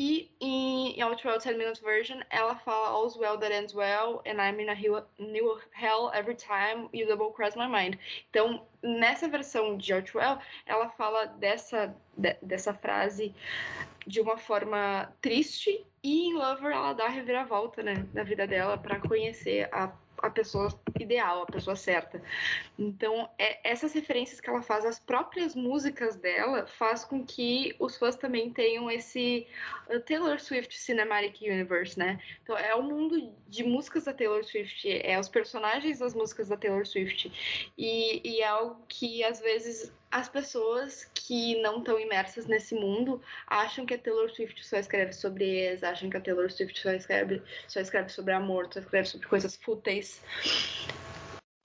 E 0.01 0.31
em 0.39 1.01
Outwell 1.01 1.39
10 1.39 1.57
Minutes 1.57 1.81
Version, 1.81 2.21
ela 2.29 2.55
fala 2.55 2.87
All's 2.87 3.17
Well 3.17 3.37
That 3.37 3.51
Ends 3.51 3.73
Well 3.73 4.21
and 4.25 4.39
I'm 4.41 4.57
in 4.61 4.69
a 4.69 4.75
new 5.19 5.59
hell 5.73 6.09
every 6.13 6.35
time 6.35 6.87
you 6.93 7.05
double 7.05 7.33
cross 7.33 7.53
my 7.57 7.67
mind. 7.67 7.99
Então, 8.29 8.65
nessa 8.81 9.27
versão 9.27 9.75
de 9.75 9.91
Outwell, 9.91 10.39
ela 10.65 10.87
fala 10.91 11.25
dessa, 11.25 11.93
de, 12.15 12.33
dessa 12.41 12.73
frase 12.73 13.35
de 14.07 14.21
uma 14.21 14.37
forma 14.37 15.13
triste 15.21 15.85
e 16.01 16.29
em 16.29 16.33
Lover 16.33 16.71
ela 16.71 16.93
dá 16.93 17.07
a 17.07 17.09
reviravolta 17.09 17.83
né, 17.83 18.07
na 18.13 18.23
vida 18.23 18.47
dela 18.47 18.77
para 18.77 19.01
conhecer 19.01 19.67
a 19.69 19.91
a 20.21 20.29
pessoa 20.29 20.69
ideal, 20.99 21.43
a 21.43 21.45
pessoa 21.45 21.75
certa. 21.75 22.21
Então, 22.77 23.29
é, 23.37 23.59
essas 23.69 23.93
referências 23.93 24.39
que 24.39 24.49
ela 24.49 24.61
faz 24.61 24.85
às 24.85 24.99
próprias 24.99 25.55
músicas 25.55 26.15
dela 26.15 26.65
faz 26.65 27.05
com 27.05 27.25
que 27.25 27.75
os 27.79 27.97
fãs 27.97 28.15
também 28.15 28.51
tenham 28.51 28.89
esse 28.89 29.47
uh, 29.89 29.99
Taylor 30.01 30.39
Swift 30.39 30.77
Cinematic 30.77 31.41
Universe, 31.41 31.97
né? 31.97 32.19
Então, 32.43 32.57
é 32.57 32.73
o 32.75 32.83
mundo 32.83 33.33
de 33.47 33.63
músicas 33.63 34.05
da 34.05 34.13
Taylor 34.13 34.43
Swift, 34.43 34.89
é 34.89 35.19
os 35.19 35.29
personagens 35.29 35.99
das 35.99 36.13
músicas 36.13 36.49
da 36.49 36.57
Taylor 36.57 36.85
Swift. 36.85 37.71
E, 37.77 38.21
e 38.27 38.41
é 38.41 38.47
algo 38.47 38.83
que, 38.87 39.23
às 39.23 39.39
vezes, 39.39 39.91
as 40.11 40.27
pessoas 40.27 41.05
que 41.13 41.61
não 41.61 41.79
estão 41.79 41.99
imersas 41.99 42.45
nesse 42.47 42.73
mundo 42.73 43.21
acham 43.45 43.85
que 43.85 43.93
a 43.93 43.97
Taylor 43.97 44.29
Swift 44.29 44.65
só 44.65 44.77
escreve 44.77 45.13
sobre 45.13 45.45
ex, 45.45 45.83
acham 45.83 46.09
que 46.09 46.17
a 46.17 46.21
Taylor 46.21 46.51
Swift 46.51 46.79
só 46.79 46.91
escreve, 46.91 47.41
só 47.67 47.79
escreve 47.79 48.09
sobre 48.09 48.33
amor, 48.33 48.67
só 48.73 48.79
escreve 48.79 49.07
sobre 49.07 49.27
coisas 49.27 49.55
fúteis. 49.55 50.21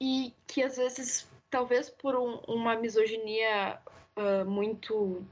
E 0.00 0.34
que 0.46 0.62
às 0.62 0.76
vezes, 0.76 1.26
talvez 1.48 1.88
por 1.88 2.14
um, 2.16 2.36
uma 2.46 2.76
misoginia 2.76 3.78
uh, 4.16 4.44
muito 4.44 5.24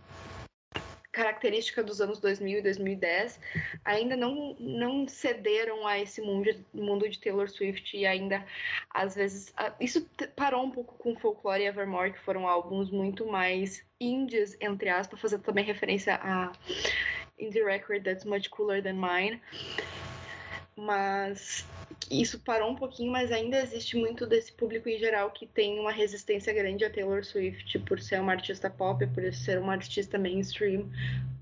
característica 1.12 1.82
dos 1.82 2.00
anos 2.00 2.18
2000 2.18 2.58
e 2.58 2.62
2010, 2.62 3.38
ainda 3.84 4.16
não, 4.16 4.56
não 4.58 5.06
cederam 5.06 5.86
a 5.86 6.00
esse 6.00 6.22
mundo, 6.22 6.50
mundo 6.72 7.08
de 7.08 7.20
Taylor 7.20 7.48
Swift 7.48 7.94
e 7.96 8.06
ainda, 8.06 8.44
às 8.90 9.14
vezes, 9.14 9.54
isso 9.78 10.08
parou 10.34 10.64
um 10.64 10.70
pouco 10.70 10.94
com 10.96 11.14
Folklore 11.14 11.62
e 11.62 11.66
Evermore, 11.66 12.12
que 12.12 12.18
foram 12.18 12.48
álbuns 12.48 12.90
muito 12.90 13.26
mais 13.26 13.84
indies, 14.00 14.56
entre 14.60 14.88
aspas, 14.88 15.20
fazendo 15.20 15.42
também 15.42 15.64
referência 15.64 16.14
a 16.14 16.50
Indie 17.38 17.62
Record 17.62 18.02
That's 18.02 18.24
Much 18.24 18.48
Cooler 18.48 18.82
Than 18.82 18.94
Mine. 18.94 19.40
Mas 20.74 21.66
isso 22.10 22.40
parou 22.40 22.70
um 22.70 22.74
pouquinho, 22.74 23.12
mas 23.12 23.30
ainda 23.32 23.60
existe 23.60 23.96
muito 23.96 24.26
desse 24.26 24.52
público 24.52 24.88
em 24.88 24.98
geral 24.98 25.30
que 25.30 25.46
tem 25.46 25.78
uma 25.78 25.92
resistência 25.92 26.52
grande 26.52 26.84
a 26.84 26.90
Taylor 26.90 27.24
Swift 27.24 27.78
por 27.80 28.00
ser 28.00 28.20
uma 28.20 28.32
artista 28.32 28.68
pop, 28.68 29.06
por 29.08 29.32
ser 29.32 29.58
uma 29.58 29.72
artista 29.72 30.18
mainstream 30.18 30.90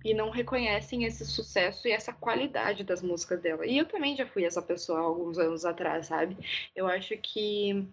e 0.05 0.15
não 0.15 0.31
reconhecem 0.31 1.05
esse 1.05 1.25
sucesso 1.25 1.87
e 1.87 1.93
essa 1.93 2.13
qualidade 2.13 2.85
das 2.85 3.03
músicas 3.03 3.41
dela. 3.41 3.67
E 3.67 3.79
eu 3.79 3.85
também 3.85 4.17
já 4.17 4.27
fui 4.27 4.45
essa 4.45 4.63
pessoa 4.63 5.01
alguns 5.01 5.39
anos 5.39 5.65
atrás, 5.65 6.07
sabe? 6.07 6.37
Eu 6.75 6.87
acho 6.87 7.17
que 7.19 7.87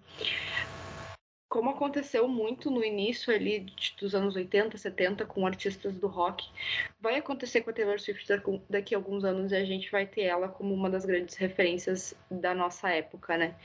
como 1.49 1.69
aconteceu 1.69 2.27
muito 2.27 2.69
no 2.69 2.83
início 2.83 3.33
ali 3.33 3.65
dos 3.99 4.13
anos 4.13 4.35
80, 4.35 4.77
70 4.77 5.25
com 5.25 5.45
artistas 5.45 5.95
do 5.95 6.07
rock, 6.07 6.45
vai 6.99 7.15
acontecer 7.15 7.61
com 7.61 7.69
a 7.69 7.73
Taylor 7.73 7.99
Swift 7.99 8.27
daqui 8.69 8.95
a 8.95 8.97
alguns 8.97 9.23
anos 9.23 9.51
e 9.51 9.55
a 9.55 9.63
gente 9.63 9.91
vai 9.91 10.05
ter 10.05 10.23
ela 10.23 10.47
como 10.47 10.73
uma 10.73 10.89
das 10.89 11.05
grandes 11.05 11.35
referências 11.35 12.15
da 12.29 12.53
nossa 12.55 12.89
época, 12.89 13.37
né? 13.37 13.55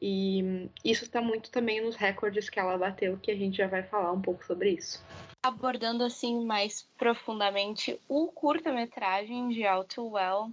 E 0.00 0.68
isso 0.84 1.04
está 1.04 1.20
muito 1.20 1.50
também 1.50 1.80
nos 1.80 1.96
recordes 1.96 2.50
que 2.50 2.58
ela 2.58 2.76
bateu, 2.76 3.18
que 3.18 3.30
a 3.30 3.36
gente 3.36 3.56
já 3.56 3.68
vai 3.68 3.82
falar 3.82 4.12
um 4.12 4.20
pouco 4.20 4.44
sobre 4.44 4.70
isso. 4.70 5.04
abordando 5.44 6.04
assim 6.04 6.44
mais 6.44 6.82
profundamente 6.96 7.98
o 8.08 8.28
curta-metragem 8.28 9.48
de 9.48 9.66
All 9.66 9.84
Too 9.84 10.12
Well. 10.12 10.50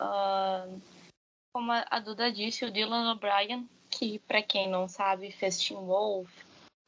Uh, 0.00 0.80
como 1.54 1.72
a 1.72 2.00
Duda 2.00 2.32
disse, 2.32 2.64
o 2.64 2.70
Dylan 2.70 3.12
O'Brien, 3.12 3.68
que 3.90 4.18
para 4.20 4.42
quem 4.42 4.68
não 4.68 4.88
sabe 4.88 5.30
fez 5.32 5.58
Teen 5.58 5.78
Wolf, 5.78 6.30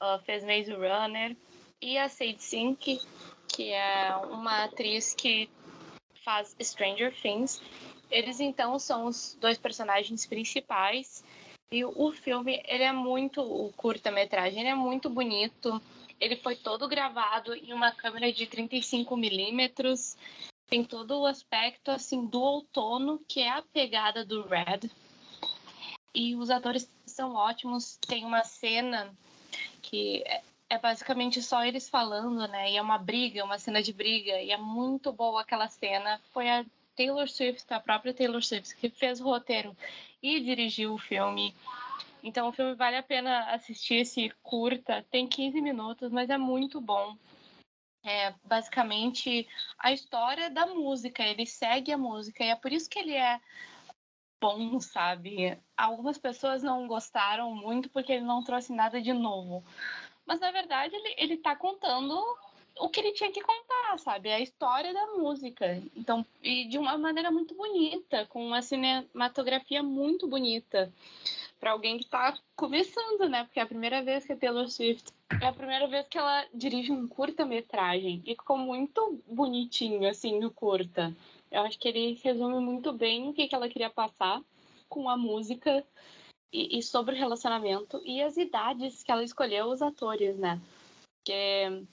uh, 0.03 0.18
fez 0.24 0.42
Maze 0.42 0.72
Runner, 0.72 1.37
e 1.81 1.98
a 1.98 2.09
Sadie 2.09 2.40
Sink, 2.40 2.98
que 3.55 3.71
é 3.71 4.17
uma 4.31 4.64
atriz 4.64 5.14
que 5.14 5.49
faz 6.25 6.57
Stranger 6.61 7.14
Things. 7.23 7.62
Eles 8.11 8.40
então 8.40 8.79
são 8.81 9.07
os 9.07 9.38
dois 9.40 9.57
personagens 9.57 10.27
principais 10.27 11.25
e 11.71 11.85
o 11.85 12.12
filme 12.12 12.61
ele 12.67 12.83
é 12.83 12.93
muito 12.93 13.40
o 13.40 13.73
curta-metragem, 13.75 14.61
ele 14.61 14.69
é 14.69 14.75
muito 14.75 15.09
bonito. 15.09 15.81
Ele 16.21 16.37
foi 16.37 16.57
todo 16.57 16.88
gravado 16.88 17.55
em 17.55 17.73
uma 17.73 17.93
câmera 17.93 18.33
de 18.33 18.47
35 18.47 19.17
milímetros. 19.17 20.17
Tem 20.67 20.83
todo 20.83 21.21
o 21.21 21.27
aspecto 21.27 21.90
assim 21.90 22.27
do 22.27 22.40
outono, 22.40 23.21
que 23.29 23.40
é 23.40 23.51
a 23.51 23.62
pegada 23.62 24.25
do 24.25 24.43
Red. 24.43 24.90
E 26.12 26.35
os 26.35 26.51
atores 26.51 26.90
são 27.07 27.35
ótimos. 27.35 27.99
Tem 28.07 28.25
uma 28.25 28.43
cena 28.45 29.12
que 29.83 30.25
é, 30.68 30.79
basicamente 30.79 31.42
só 31.42 31.64
eles 31.64 31.88
falando, 31.88 32.46
né? 32.48 32.72
E 32.72 32.77
é 32.77 32.83
uma 32.83 32.98
briga, 32.98 33.44
uma 33.44 33.59
cena 33.59 33.83
de 33.83 33.92
briga. 33.92 34.40
E 34.40 34.50
é 34.50 34.57
muito 34.57 35.12
boa 35.12 35.42
aquela 35.42 35.68
cena. 35.68 36.20
Foi 36.33 36.48
a 36.48 36.64
Taylor 36.96 37.29
Swift, 37.29 37.72
a 37.72 37.81
própria 37.81 38.14
Taylor 38.14 38.42
Swift, 38.42 38.74
que 38.77 38.88
fez 38.88 39.20
o 39.20 39.24
roteiro 39.24 39.77
e 40.22 40.40
dirigiu 40.40 40.94
o 40.94 40.98
filme. 40.98 41.55
Então 42.22 42.48
o 42.48 42.53
filme 42.53 42.74
vale 42.74 42.96
a 42.96 43.03
pena 43.03 43.53
assistir 43.53 43.96
esse 43.96 44.31
curta. 44.42 45.05
Tem 45.11 45.27
15 45.27 45.61
minutos, 45.61 46.11
mas 46.11 46.31
é 46.31 46.38
muito 46.38 46.81
bom. 46.81 47.16
É 48.03 48.35
basicamente 48.44 49.46
a 49.79 49.92
história 49.92 50.50
da 50.50 50.66
música. 50.66 51.22
Ele 51.22 51.46
segue 51.46 51.92
a 51.92 51.98
música 51.98 52.44
e 52.44 52.48
é 52.48 52.57
por 52.57 52.72
isso 52.72 52.88
que 52.88 52.98
ele 52.98 53.14
é 53.14 53.40
bom, 54.40 54.79
sabe? 54.79 55.59
Algumas 55.77 56.18
pessoas 56.18 56.62
não 56.62 56.87
gostaram 56.87 57.55
muito 57.55 57.88
porque 57.88 58.12
ele 58.12 58.24
não 58.24 58.44
trouxe 58.44 58.74
nada 58.74 59.00
de 59.00 59.12
novo. 59.12 59.64
Mas 60.27 60.41
na 60.41 60.51
verdade 60.51 60.95
ele, 60.95 61.15
ele 61.19 61.37
tá 61.37 61.55
contando 61.55 62.15
o 62.79 62.89
que 62.89 63.01
ele 63.01 63.13
tinha 63.13 63.31
que 63.31 63.41
contar, 63.41 63.99
sabe? 63.99 64.31
A 64.31 64.41
história 64.41 64.93
da 64.93 65.07
música. 65.19 65.81
Então, 65.97 66.25
e 66.43 66.67
de 66.67 66.79
uma 66.79 66.99
maneira 66.99 67.31
muito 67.31 67.55
bonita, 67.55 68.27
com 68.27 68.45
uma 68.45 68.63
cinematografia 68.63 69.83
muito 69.83 70.27
bonita. 70.27 70.93
Para 71.61 71.71
alguém 71.71 71.99
que 71.99 72.05
está 72.05 72.37
começando, 72.57 73.29
né? 73.29 73.45
Porque 73.45 73.61
é 73.61 73.63
a 73.63 73.67
primeira 73.67 74.03
vez 74.03 74.27
que 74.27 74.33
a 74.33 74.37
Taylor 74.37 74.69
Swift 74.69 75.13
é 75.41 75.47
a 75.47 75.53
primeira 75.53 75.87
vez 75.87 76.07
que 76.09 76.19
ela 76.19 76.45
dirige 76.53 76.93
um 76.93 77.09
curta-metragem 77.09 78.23
e 78.27 78.35
ficou 78.35 78.59
muito 78.59 79.21
bonitinho 79.27 80.09
assim 80.09 80.39
no 80.39 80.51
curta. 80.51 81.15
Eu 81.51 81.63
acho 81.63 81.79
que 81.79 81.89
ele 81.89 82.19
resume 82.23 82.61
muito 82.61 82.93
bem 82.93 83.29
o 83.29 83.33
que, 83.33 83.47
que 83.47 83.55
ela 83.55 83.69
queria 83.69 83.89
passar 83.89 84.43
com 84.89 85.09
a 85.09 85.17
música 85.17 85.85
e, 86.53 86.79
e 86.79 86.83
sobre 86.83 87.15
o 87.15 87.19
relacionamento 87.19 88.01
e 88.05 88.23
as 88.23 88.37
idades 88.37 89.03
que 89.03 89.11
ela 89.11 89.25
escolheu 89.25 89.67
os 89.67 89.83
atores, 89.83 90.39
né? 90.39 90.61
Porque 91.19 91.87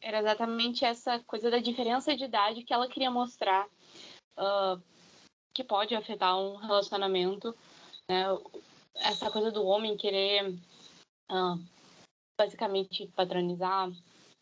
era 0.00 0.18
exatamente 0.18 0.84
essa 0.84 1.18
coisa 1.20 1.50
da 1.50 1.58
diferença 1.58 2.16
de 2.16 2.24
idade 2.24 2.64
que 2.64 2.72
ela 2.72 2.88
queria 2.88 3.10
mostrar 3.10 3.66
uh, 4.38 4.82
que 5.54 5.62
pode 5.62 5.94
afetar 5.94 6.38
um 6.38 6.56
relacionamento, 6.56 7.54
né? 8.08 8.24
Essa 8.96 9.30
coisa 9.30 9.50
do 9.50 9.64
homem 9.64 9.96
querer 9.96 10.50
uh, 11.30 11.58
basicamente 12.38 13.06
padronizar 13.08 13.90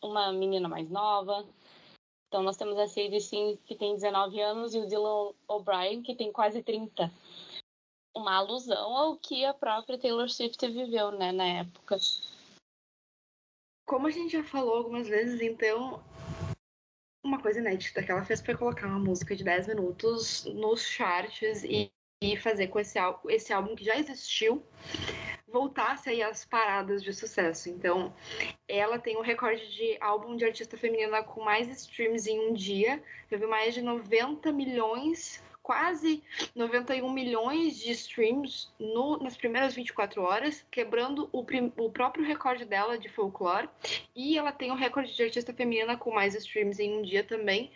uma 0.01 0.31
menina 0.31 0.67
mais 0.67 0.89
nova. 0.89 1.45
Então 2.27 2.43
nós 2.43 2.57
temos 2.57 2.77
a 2.77 2.87
Sadie 2.87 3.19
Sim, 3.19 3.57
que 3.65 3.75
tem 3.75 3.95
19 3.95 4.39
anos, 4.39 4.73
e 4.73 4.79
o 4.79 4.87
Dylan 4.87 5.33
O'Brien, 5.47 6.01
que 6.01 6.15
tem 6.15 6.31
quase 6.31 6.61
30. 6.63 7.11
Uma 8.19 8.35
alusão 8.35 8.97
ao 8.97 9.15
que 9.15 9.45
a 9.45 9.53
própria 9.53 9.97
Taylor 9.97 10.27
Swift 10.27 10.67
viveu, 10.67 11.09
né, 11.09 11.31
na 11.31 11.45
época. 11.61 11.95
Como 13.87 14.07
a 14.07 14.11
gente 14.11 14.33
já 14.33 14.43
falou 14.43 14.75
algumas 14.75 15.07
vezes, 15.07 15.39
então, 15.39 16.03
uma 17.23 17.41
coisa 17.41 17.59
inédita 17.59 18.03
que 18.03 18.11
ela 18.11 18.25
fez 18.25 18.41
foi 18.41 18.57
colocar 18.57 18.87
uma 18.87 18.99
música 18.99 19.33
de 19.33 19.45
10 19.45 19.67
minutos 19.67 20.43
nos 20.43 20.81
charts 20.81 21.63
e, 21.63 21.89
e 22.21 22.35
fazer 22.35 22.67
com 22.67 22.81
esse, 22.81 22.99
esse 23.29 23.53
álbum 23.53 23.73
que 23.73 23.85
já 23.85 23.97
existiu 23.97 24.61
voltasse 25.47 26.09
aí 26.09 26.21
às 26.21 26.43
paradas 26.43 27.01
de 27.01 27.13
sucesso. 27.13 27.69
Então, 27.69 28.13
ela 28.67 28.99
tem 28.99 29.15
o 29.15 29.21
recorde 29.21 29.65
de 29.73 29.97
álbum 30.01 30.35
de 30.35 30.43
artista 30.43 30.77
feminina 30.77 31.23
com 31.23 31.41
mais 31.41 31.69
streams 31.69 32.29
em 32.29 32.49
um 32.49 32.53
dia. 32.53 33.01
Teve 33.29 33.47
mais 33.47 33.73
de 33.73 33.81
90 33.81 34.51
milhões 34.51 35.41
quase 35.69 36.23
91 36.55 37.13
milhões 37.13 37.77
de 37.77 37.91
streams 37.91 38.69
no, 38.79 39.19
nas 39.19 39.37
primeiras 39.37 39.75
24 39.75 40.19
horas, 40.23 40.65
quebrando 40.71 41.29
o, 41.31 41.45
o, 41.77 41.91
próprio 41.91 42.25
recorde 42.25 42.65
dela 42.65 42.97
de 42.97 43.07
folclore. 43.07 43.69
E 44.15 44.35
ela 44.35 44.51
tem 44.51 44.71
o 44.71 44.75
recorde 44.75 45.15
de 45.15 45.21
artista 45.21 45.53
feminina 45.53 45.95
com 45.95 46.11
mais 46.11 46.33
streams 46.33 46.79
em 46.79 46.97
um 46.97 47.03
dia 47.03 47.23
também, 47.23 47.71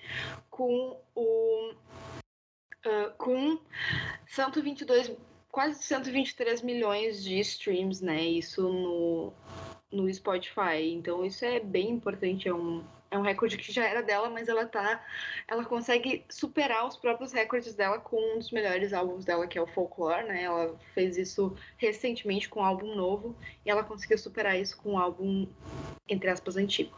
com 0.50 1.00
o. 1.14 1.72
Uh, 2.84 3.12
com 3.16 3.60
122, 4.26 5.12
quase 5.52 5.84
123 5.84 6.64
milhões 6.64 7.24
de 7.24 7.40
streams, 7.42 8.04
né? 8.04 8.24
Isso 8.24 8.68
no, 8.68 9.32
no 9.92 10.12
Spotify. 10.12 10.82
Então 10.92 11.24
isso 11.24 11.46
é 11.46 11.60
bem 11.60 11.92
importante, 11.92 12.48
é 12.48 12.54
um, 12.56 12.84
é 13.14 13.18
um 13.18 13.22
recorde 13.22 13.58
que 13.58 13.72
já 13.72 13.86
era 13.86 14.02
dela, 14.02 14.28
mas 14.28 14.48
ela 14.48 14.66
tá. 14.66 15.06
Ela 15.48 15.64
consegue 15.64 16.26
superar 16.28 16.88
os 16.88 16.98
próprios 16.98 17.32
recordes 17.32 17.76
dela 17.76 18.00
com 18.00 18.18
um 18.18 18.40
dos 18.40 18.52
melhores 18.52 18.92
álbuns 18.92 19.24
dela, 19.24 19.46
que 19.46 19.58
é 19.58 19.62
o 19.62 19.68
Folklore, 19.68 20.26
né? 20.26 20.42
Ela 20.42 20.76
fez 20.96 21.16
isso 21.16 21.56
recentemente 21.78 22.50
com 22.50 22.60
um 22.60 22.66
álbum 22.66 22.96
novo 22.96 23.36
e 23.64 23.70
ela 23.70 23.84
conseguiu 23.84 24.18
superar 24.18 24.60
isso 24.60 24.76
com 24.78 24.94
um 24.94 24.98
álbum, 24.98 25.48
entre 26.10 26.28
aspas, 26.28 26.58
antigo. 26.58 26.98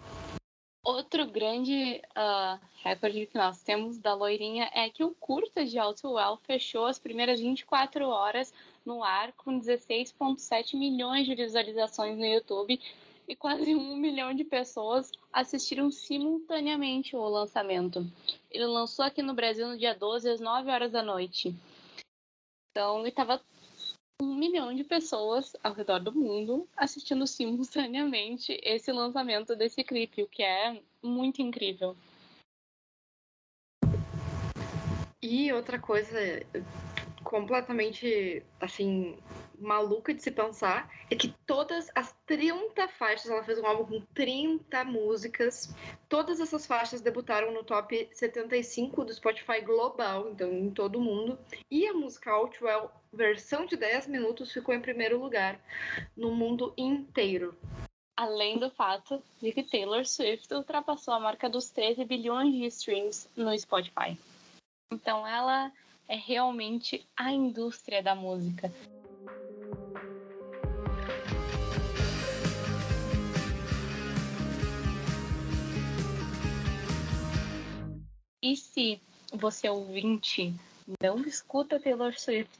Outro 0.85 1.25
grande 1.25 2.01
uh, 2.15 2.59
recorde 2.81 3.25
que 3.25 3.35
nós 3.35 3.61
temos 3.61 3.97
da 3.97 4.13
loirinha 4.13 4.69
é 4.73 4.89
que 4.89 5.03
o 5.03 5.15
curta 5.15 5.65
de 5.65 5.77
Alto 5.77 6.13
Well 6.13 6.37
fechou 6.43 6.85
as 6.85 6.97
primeiras 6.97 7.41
24 7.41 8.07
horas 8.07 8.53
no 8.85 9.03
ar 9.03 9.33
com 9.33 9.59
16,7 9.59 10.77
milhões 10.77 11.25
de 11.25 11.35
visualizações 11.35 12.15
no 12.17 12.25
YouTube 12.25 12.79
e 13.27 13.35
quase 13.35 13.75
um 13.75 13.95
milhão 13.95 14.33
de 14.33 14.43
pessoas 14.43 15.11
assistiram 15.31 15.91
simultaneamente 15.91 17.15
o 17.15 17.27
lançamento. 17.27 18.05
Ele 18.51 18.65
lançou 18.65 19.03
aqui 19.03 19.21
no 19.21 19.33
Brasil 19.33 19.67
no 19.67 19.77
dia 19.77 19.93
12, 19.93 20.29
às 20.29 20.39
9 20.39 20.69
horas 20.69 20.91
da 20.91 21.01
noite. 21.01 21.55
Então, 22.71 23.05
estava 23.07 23.41
um 24.21 24.35
milhão 24.35 24.73
de 24.73 24.83
pessoas 24.83 25.55
ao 25.63 25.73
redor 25.73 25.99
do 25.99 26.13
mundo 26.13 26.67
assistindo 26.75 27.27
simultaneamente 27.27 28.59
esse 28.63 28.91
lançamento 28.91 29.55
desse 29.55 29.83
clipe, 29.83 30.23
o 30.23 30.27
que 30.27 30.43
é 30.43 30.81
muito 31.03 31.41
incrível. 31.41 31.95
E 35.21 35.51
outra 35.51 35.79
coisa 35.79 36.17
completamente 37.25 38.43
assim 38.61 39.17
maluca 39.59 40.13
de 40.13 40.21
se 40.21 40.31
pensar 40.31 40.89
é 41.09 41.15
que 41.15 41.33
todas 41.45 41.89
as 41.95 42.15
30 42.25 42.87
faixas, 42.87 43.29
ela 43.29 43.43
fez 43.43 43.59
um 43.59 43.65
álbum 43.65 43.99
com 43.99 44.05
30 44.13 44.83
músicas, 44.85 45.73
todas 46.07 46.39
essas 46.39 46.65
faixas 46.65 47.01
debutaram 47.01 47.51
no 47.51 47.63
top 47.63 48.07
75 48.13 49.03
do 49.03 49.13
Spotify 49.13 49.61
global, 49.61 50.29
então 50.29 50.51
em 50.51 50.69
todo 50.69 50.97
o 50.97 51.01
mundo, 51.01 51.37
e 51.69 51.87
a 51.87 51.93
música 51.93 52.31
Outwell, 52.31 52.91
versão 53.11 53.65
de 53.65 53.75
10 53.75 54.07
minutos, 54.07 54.51
ficou 54.51 54.73
em 54.73 54.81
primeiro 54.81 55.19
lugar 55.19 55.59
no 56.15 56.31
mundo 56.33 56.73
inteiro. 56.77 57.57
Além 58.15 58.59
do 58.59 58.69
fato 58.69 59.21
de 59.41 59.51
que 59.51 59.63
Taylor 59.63 60.05
Swift 60.05 60.53
ultrapassou 60.53 61.13
a 61.13 61.19
marca 61.19 61.49
dos 61.49 61.69
13 61.69 62.05
bilhões 62.05 62.53
de 62.53 62.65
streams 62.67 63.27
no 63.35 63.57
Spotify. 63.57 64.17
Então 64.91 65.27
ela 65.27 65.71
é 66.07 66.15
realmente 66.15 67.07
a 67.15 67.31
indústria 67.31 68.01
da 68.01 68.15
música. 68.15 68.71
E 78.41 78.55
se 78.55 79.01
você 79.33 79.67
ouvinte 79.67 80.53
não 81.01 81.19
escuta 81.21 81.79
Taylor 81.79 82.13
Swift, 82.19 82.59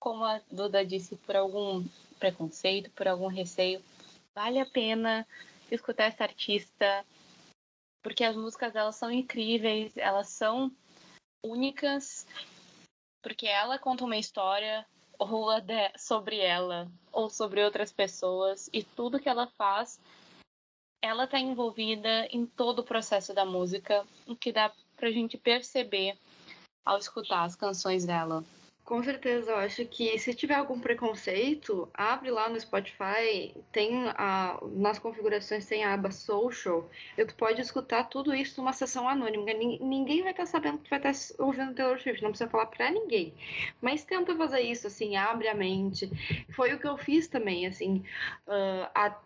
como 0.00 0.24
a 0.24 0.40
Duda 0.50 0.84
disse, 0.84 1.16
por 1.16 1.36
algum 1.36 1.84
preconceito, 2.18 2.90
por 2.92 3.06
algum 3.06 3.26
receio, 3.26 3.82
vale 4.34 4.58
a 4.58 4.66
pena 4.66 5.26
escutar 5.70 6.04
essa 6.04 6.24
artista, 6.24 7.04
porque 8.02 8.24
as 8.24 8.36
músicas 8.36 8.72
dela 8.72 8.92
são 8.92 9.10
incríveis, 9.10 9.96
elas 9.96 10.28
são 10.28 10.70
únicas, 11.44 12.26
porque 13.22 13.46
ela 13.46 13.78
conta 13.78 14.04
uma 14.04 14.16
história 14.16 14.84
ou 15.18 15.50
sobre 15.96 16.38
ela 16.38 16.90
ou 17.12 17.30
sobre 17.30 17.62
outras 17.62 17.92
pessoas 17.92 18.68
e 18.72 18.82
tudo 18.82 19.20
que 19.20 19.28
ela 19.28 19.46
faz 19.46 20.00
ela 21.04 21.26
tá 21.26 21.38
envolvida 21.38 22.26
em 22.30 22.46
todo 22.46 22.78
o 22.78 22.84
processo 22.84 23.34
da 23.34 23.44
música, 23.44 24.06
o 24.26 24.34
que 24.34 24.50
dá 24.50 24.72
pra 24.96 25.10
gente 25.10 25.36
perceber 25.36 26.16
ao 26.82 26.96
escutar 26.96 27.44
as 27.44 27.54
canções 27.54 28.06
dela. 28.06 28.42
Com 28.84 29.02
certeza, 29.02 29.50
eu 29.50 29.56
acho 29.56 29.86
que 29.86 30.18
se 30.18 30.34
tiver 30.34 30.56
algum 30.56 30.78
preconceito, 30.78 31.88
abre 31.94 32.30
lá 32.30 32.50
no 32.50 32.60
Spotify, 32.60 33.54
tem 33.72 34.08
a, 34.10 34.58
nas 34.72 34.98
configurações 34.98 35.64
tem 35.64 35.82
a 35.84 35.94
aba 35.94 36.10
social, 36.10 36.90
e 37.16 37.24
tu 37.24 37.34
pode 37.34 37.62
escutar 37.62 38.04
tudo 38.04 38.34
isso 38.34 38.60
numa 38.60 38.74
sessão 38.74 39.08
anônima. 39.08 39.46
Ninguém 39.54 40.20
vai 40.20 40.32
estar 40.32 40.42
tá 40.42 40.46
sabendo 40.46 40.78
que 40.78 40.84
tu 40.84 40.90
vai 40.90 40.98
estar 40.98 41.12
tá 41.12 41.42
ouvindo 41.42 41.74
Taylor 41.74 41.98
Swift, 41.98 42.22
não 42.22 42.30
precisa 42.30 42.50
falar 42.50 42.66
pra 42.66 42.90
ninguém. 42.90 43.32
Mas 43.80 44.04
tenta 44.04 44.36
fazer 44.36 44.60
isso, 44.60 44.86
assim, 44.86 45.16
abre 45.16 45.48
a 45.48 45.54
mente. 45.54 46.10
Foi 46.54 46.74
o 46.74 46.78
que 46.78 46.86
eu 46.86 46.98
fiz 46.98 47.26
também, 47.26 47.66
assim, 47.66 48.04
uh, 48.46 48.86
a, 48.94 49.16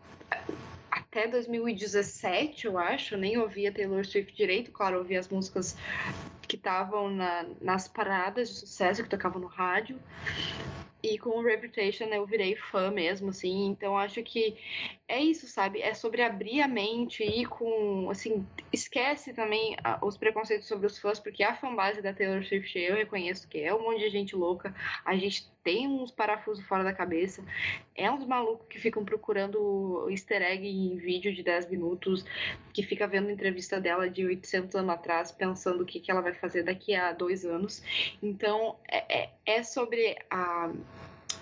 até 0.90 1.26
2017, 1.26 2.66
eu 2.66 2.78
acho, 2.78 3.16
nem 3.16 3.38
ouvia 3.38 3.72
Taylor 3.72 4.04
Swift 4.04 4.34
direito, 4.34 4.70
claro, 4.70 4.98
ouvia 4.98 5.20
as 5.20 5.28
músicas 5.28 5.76
que 6.46 6.56
estavam 6.56 7.10
na, 7.10 7.46
nas 7.60 7.86
paradas 7.86 8.48
de 8.48 8.54
sucesso 8.56 9.02
que 9.02 9.08
tocavam 9.08 9.40
no 9.40 9.46
rádio. 9.46 9.98
E 11.02 11.18
com 11.18 11.30
o 11.30 11.42
Reputation 11.42 12.06
eu 12.06 12.26
virei 12.26 12.56
fã 12.56 12.90
mesmo, 12.90 13.30
assim. 13.30 13.66
Então 13.66 13.96
acho 13.96 14.22
que 14.22 14.56
é 15.08 15.18
isso, 15.20 15.46
sabe? 15.46 15.80
É 15.80 15.94
sobre 15.94 16.20
abrir 16.20 16.60
a 16.60 16.68
mente 16.68 17.24
e 17.24 17.46
com, 17.46 18.10
assim, 18.10 18.46
esquece 18.70 19.32
também 19.32 19.74
os 20.02 20.18
preconceitos 20.18 20.68
sobre 20.68 20.86
os 20.86 20.98
fãs, 20.98 21.18
porque 21.18 21.42
a 21.42 21.54
fanbase 21.54 22.02
da 22.02 22.12
Taylor 22.12 22.44
Swift 22.44 22.78
eu 22.78 22.94
reconheço 22.94 23.48
que 23.48 23.58
é 23.58 23.74
um 23.74 23.82
monte 23.82 24.00
de 24.00 24.10
gente 24.10 24.36
louca. 24.36 24.74
A 25.06 25.16
gente 25.16 25.50
tem 25.64 25.88
uns 25.88 26.10
parafusos 26.10 26.64
fora 26.66 26.84
da 26.84 26.92
cabeça. 26.92 27.42
É 27.96 28.10
uns 28.10 28.26
malucos 28.26 28.66
que 28.68 28.78
ficam 28.78 29.02
procurando 29.02 30.08
easter 30.10 30.42
egg 30.42 30.66
em 30.66 30.96
vídeo 30.96 31.34
de 31.34 31.42
10 31.42 31.70
minutos, 31.70 32.24
que 32.74 32.82
fica 32.82 33.06
vendo 33.06 33.30
entrevista 33.30 33.80
dela 33.80 34.10
de 34.10 34.26
800 34.26 34.74
anos 34.76 34.90
atrás, 34.90 35.32
pensando 35.32 35.82
o 35.82 35.86
que, 35.86 36.00
que 36.00 36.10
ela 36.10 36.20
vai 36.20 36.34
fazer 36.34 36.64
daqui 36.64 36.94
a 36.94 37.12
dois 37.12 37.46
anos. 37.46 37.82
Então, 38.22 38.76
é, 38.86 39.22
é, 39.22 39.30
é 39.46 39.62
sobre 39.62 40.16
a 40.30 40.70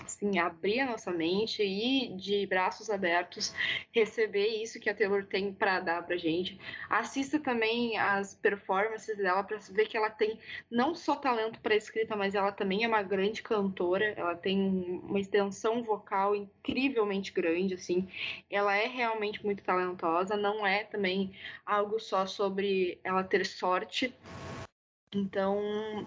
assim, 0.05 0.39
abrir 0.39 0.81
a 0.81 0.87
nossa 0.87 1.11
mente 1.11 1.63
e 1.63 2.15
de 2.17 2.47
braços 2.47 2.89
abertos 2.91 3.55
receber 3.93 4.47
isso 4.47 4.81
que 4.81 4.89
a 4.89 4.95
Taylor 4.95 5.25
tem 5.25 5.53
para 5.53 5.81
dar 5.81 6.07
pra 6.07 6.17
gente. 6.17 6.59
Assista 6.89 7.39
também 7.39 7.99
as 7.99 8.35
performances 8.35 9.17
dela 9.17 9.43
para 9.43 9.59
ver 9.71 9.87
que 9.87 9.97
ela 9.97 10.11
tem 10.11 10.39
não 10.71 10.95
só 10.95 11.17
talento 11.17 11.61
para 11.61 11.77
escrita, 11.77 12.17
mas 12.17 12.35
ela 12.35 12.53
também 12.53 12.85
é 12.85 12.89
uma 12.89 13.03
grande 13.03 13.43
cantora. 13.43 14.15
Ela 14.17 14.35
tem 14.35 15.01
uma 15.03 15.21
extensão 15.21 15.83
vocal 15.83 16.35
incrivelmente 16.35 17.33
grande, 17.33 17.75
assim. 17.75 18.09
Ela 18.51 18.77
é 18.77 18.87
realmente 18.87 19.45
muito 19.45 19.63
talentosa, 19.63 20.37
não 20.37 20.67
é 20.67 20.85
também 20.85 21.33
algo 21.65 21.99
só 21.99 22.27
sobre 22.27 22.99
ela 23.05 23.23
ter 23.23 23.45
sorte. 23.45 24.15
Então, 25.15 26.07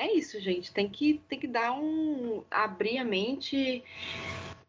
é 0.00 0.14
isso, 0.14 0.40
gente. 0.40 0.72
Tem 0.72 0.88
que, 0.88 1.20
tem 1.28 1.38
que 1.38 1.46
dar 1.46 1.72
um. 1.72 2.42
abrir 2.50 2.96
a 2.96 3.04
mente 3.04 3.84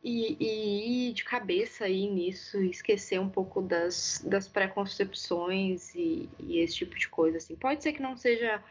e, 0.04 0.38
e 0.40 1.10
ir 1.10 1.14
de 1.14 1.24
cabeça 1.24 1.86
aí 1.86 2.06
nisso, 2.06 2.62
esquecer 2.64 3.18
um 3.18 3.30
pouco 3.30 3.62
das, 3.62 4.22
das 4.28 4.48
preconcepções 4.50 5.96
e, 5.96 6.30
e, 6.38 6.60
esse 6.60 6.76
tipo 6.76 6.98
de 6.98 7.08
coisa. 7.08 7.38
Assim. 7.38 7.56
Pode 7.56 7.82
ser 7.82 7.94
que 7.94 8.02
não 8.02 8.18
seja 8.18 8.62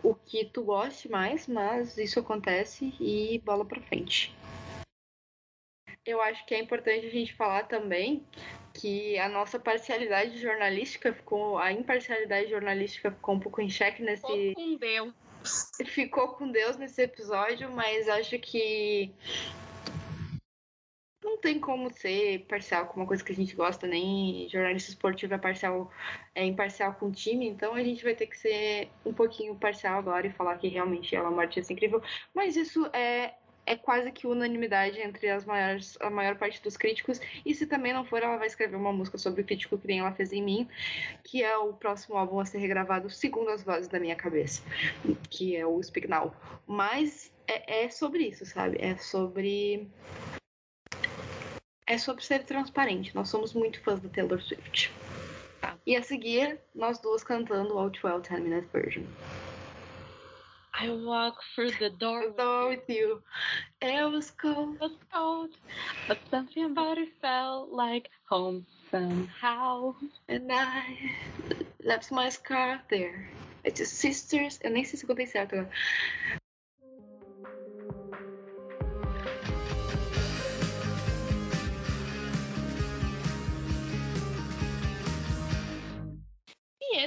o 0.00 0.14
que 0.14 0.44
tu 0.44 0.62
goste 0.62 1.10
mais, 1.10 1.48
mas 1.48 1.98
isso 1.98 2.20
acontece 2.20 2.94
e 3.00 3.42
bola 3.44 3.64
pra 3.64 3.80
frente. 3.80 4.32
Eu 6.04 6.22
acho 6.22 6.46
que 6.46 6.54
é 6.54 6.60
importante 6.60 7.04
a 7.04 7.10
gente 7.10 7.34
falar 7.34 7.64
também 7.64 8.22
que 8.72 9.18
a 9.18 9.28
nossa 9.28 9.58
parcialidade 9.58 10.38
jornalística 10.38 11.12
ficou, 11.12 11.58
a 11.58 11.72
imparcialidade 11.72 12.48
jornalística 12.48 13.10
ficou 13.10 13.34
um 13.34 13.40
pouco 13.40 13.60
em 13.60 13.68
xeque 13.68 14.04
nesse. 14.04 14.54
Deus 14.78 15.12
ficou 15.86 16.28
com 16.28 16.50
Deus 16.50 16.76
nesse 16.76 17.02
episódio, 17.02 17.70
mas 17.70 18.08
acho 18.08 18.38
que 18.38 19.12
não 21.26 21.38
tem 21.38 21.58
como 21.58 21.92
ser 21.92 22.46
parcial 22.46 22.86
com 22.86 23.00
uma 23.00 23.06
coisa 23.06 23.22
que 23.22 23.32
a 23.32 23.34
gente 23.34 23.54
gosta, 23.56 23.86
nem 23.86 24.48
jornalista 24.48 24.90
esportivo 24.90 25.34
é 25.34 25.38
parcial, 25.38 25.90
é 26.34 26.44
imparcial 26.44 26.94
com 26.94 27.06
o 27.06 27.12
time, 27.12 27.48
então 27.48 27.74
a 27.74 27.82
gente 27.82 28.04
vai 28.04 28.14
ter 28.14 28.26
que 28.26 28.38
ser 28.38 28.88
um 29.04 29.12
pouquinho 29.12 29.54
parcial 29.56 29.98
agora 29.98 30.26
e 30.26 30.32
falar 30.32 30.56
que 30.56 30.68
realmente 30.68 31.14
ela 31.14 31.26
é 31.26 31.30
uma 31.30 31.42
artista 31.42 31.72
incrível. 31.72 32.02
Mas 32.32 32.56
isso 32.56 32.86
é 32.92 33.34
é 33.66 33.76
quase 33.76 34.12
que 34.12 34.26
unanimidade 34.26 35.00
entre 35.00 35.28
as 35.28 35.44
maiores, 35.44 35.98
a 36.00 36.08
maior 36.08 36.36
parte 36.36 36.62
dos 36.62 36.76
críticos. 36.76 37.20
E 37.44 37.54
se 37.54 37.66
também 37.66 37.92
não 37.92 38.04
for, 38.04 38.22
ela 38.22 38.36
vai 38.36 38.46
escrever 38.46 38.76
uma 38.76 38.92
música 38.92 39.18
sobre 39.18 39.42
o 39.42 39.44
crítico 39.44 39.76
que 39.76 39.86
nem 39.88 39.98
ela 39.98 40.12
fez 40.12 40.32
em 40.32 40.42
mim, 40.42 40.68
que 41.24 41.42
é 41.42 41.56
o 41.58 41.72
próximo 41.72 42.16
álbum 42.16 42.38
a 42.38 42.44
ser 42.44 42.58
regravado 42.58 43.10
segundo 43.10 43.50
as 43.50 43.64
vozes 43.64 43.88
da 43.88 43.98
minha 43.98 44.14
cabeça, 44.14 44.62
que 45.28 45.56
é 45.56 45.66
o 45.66 45.82
Speak 45.82 46.06
Now. 46.06 46.34
Mas 46.66 47.32
é, 47.48 47.84
é 47.84 47.90
sobre 47.90 48.28
isso, 48.28 48.46
sabe? 48.46 48.78
É 48.80 48.96
sobre. 48.96 49.88
É 51.88 51.98
sobre 51.98 52.24
ser 52.24 52.44
transparente. 52.44 53.14
Nós 53.14 53.28
somos 53.28 53.52
muito 53.52 53.80
fãs 53.80 54.00
da 54.00 54.08
Taylor 54.08 54.40
Swift. 54.40 54.92
Tá. 55.60 55.76
E 55.86 55.96
a 55.96 56.02
seguir, 56.02 56.58
nós 56.74 56.98
duas 56.98 57.22
cantando 57.22 57.74
o 57.74 57.78
Out 57.78 58.00
12 58.00 58.28
10 58.28 58.42
Minute 58.42 58.68
Version. 58.72 59.04
I 60.78 60.90
walk 60.90 61.36
through 61.54 61.72
the 61.72 61.90
door, 61.90 62.32
with 62.68 62.88
you. 62.88 63.22
It 63.80 64.12
was 64.12 64.30
cold. 64.30 64.76
It 64.76 64.80
was 64.82 64.98
cold, 65.12 65.50
but 66.06 66.20
something 66.30 66.64
about 66.66 66.98
it 66.98 67.08
felt 67.22 67.70
like 67.70 68.10
home 68.28 68.66
somehow. 68.90 69.94
And 70.28 70.50
I 70.52 70.82
left 71.82 72.12
my 72.12 72.28
scarf 72.28 72.82
there. 72.90 73.28
It's 73.64 73.80
just 73.80 73.94
sisters. 73.94 74.58
Eu 74.62 74.70
nem 74.70 74.84
sei 74.84 74.98
se 74.98 75.04
eu 75.04 75.08
contei 75.08 75.26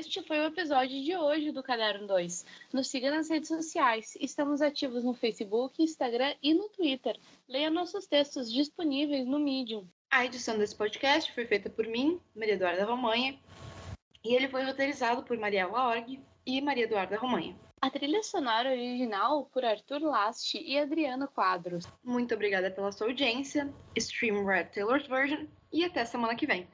este 0.09 0.23
foi 0.23 0.39
o 0.39 0.45
episódio 0.45 1.03
de 1.03 1.15
hoje 1.15 1.51
do 1.51 1.61
Caderno 1.61 2.07
2. 2.07 2.43
Nos 2.73 2.87
siga 2.87 3.11
nas 3.11 3.29
redes 3.29 3.47
sociais. 3.47 4.17
Estamos 4.19 4.59
ativos 4.59 5.03
no 5.03 5.13
Facebook, 5.13 5.83
Instagram 5.83 6.33
e 6.41 6.51
no 6.51 6.67
Twitter. 6.69 7.15
Leia 7.47 7.69
nossos 7.69 8.07
textos 8.07 8.51
disponíveis 8.51 9.27
no 9.27 9.37
Medium. 9.37 9.85
A 10.09 10.25
edição 10.25 10.57
desse 10.57 10.75
podcast 10.75 11.31
foi 11.31 11.45
feita 11.45 11.69
por 11.69 11.85
mim, 11.85 12.19
Maria 12.35 12.55
Eduarda 12.55 12.85
Romanha, 12.85 13.39
e 14.23 14.33
ele 14.33 14.47
foi 14.47 14.63
roteirizado 14.63 15.21
por 15.21 15.37
Mariela 15.37 15.89
Org 15.89 16.19
e 16.43 16.59
Maria 16.59 16.85
Eduarda 16.85 17.15
Romanha. 17.15 17.55
A 17.79 17.91
trilha 17.91 18.23
sonora 18.23 18.71
original 18.71 19.45
por 19.53 19.63
Arthur 19.63 20.01
Last 20.01 20.57
e 20.57 20.79
Adriano 20.79 21.27
Quadros. 21.27 21.85
Muito 22.03 22.33
obrigada 22.33 22.71
pela 22.71 22.91
sua 22.91 23.05
audiência. 23.05 23.71
Stream 23.95 24.43
Red 24.43 24.69
Taylor's 24.73 25.05
Version 25.05 25.45
e 25.71 25.85
até 25.85 26.03
semana 26.03 26.33
que 26.33 26.47
vem. 26.47 26.67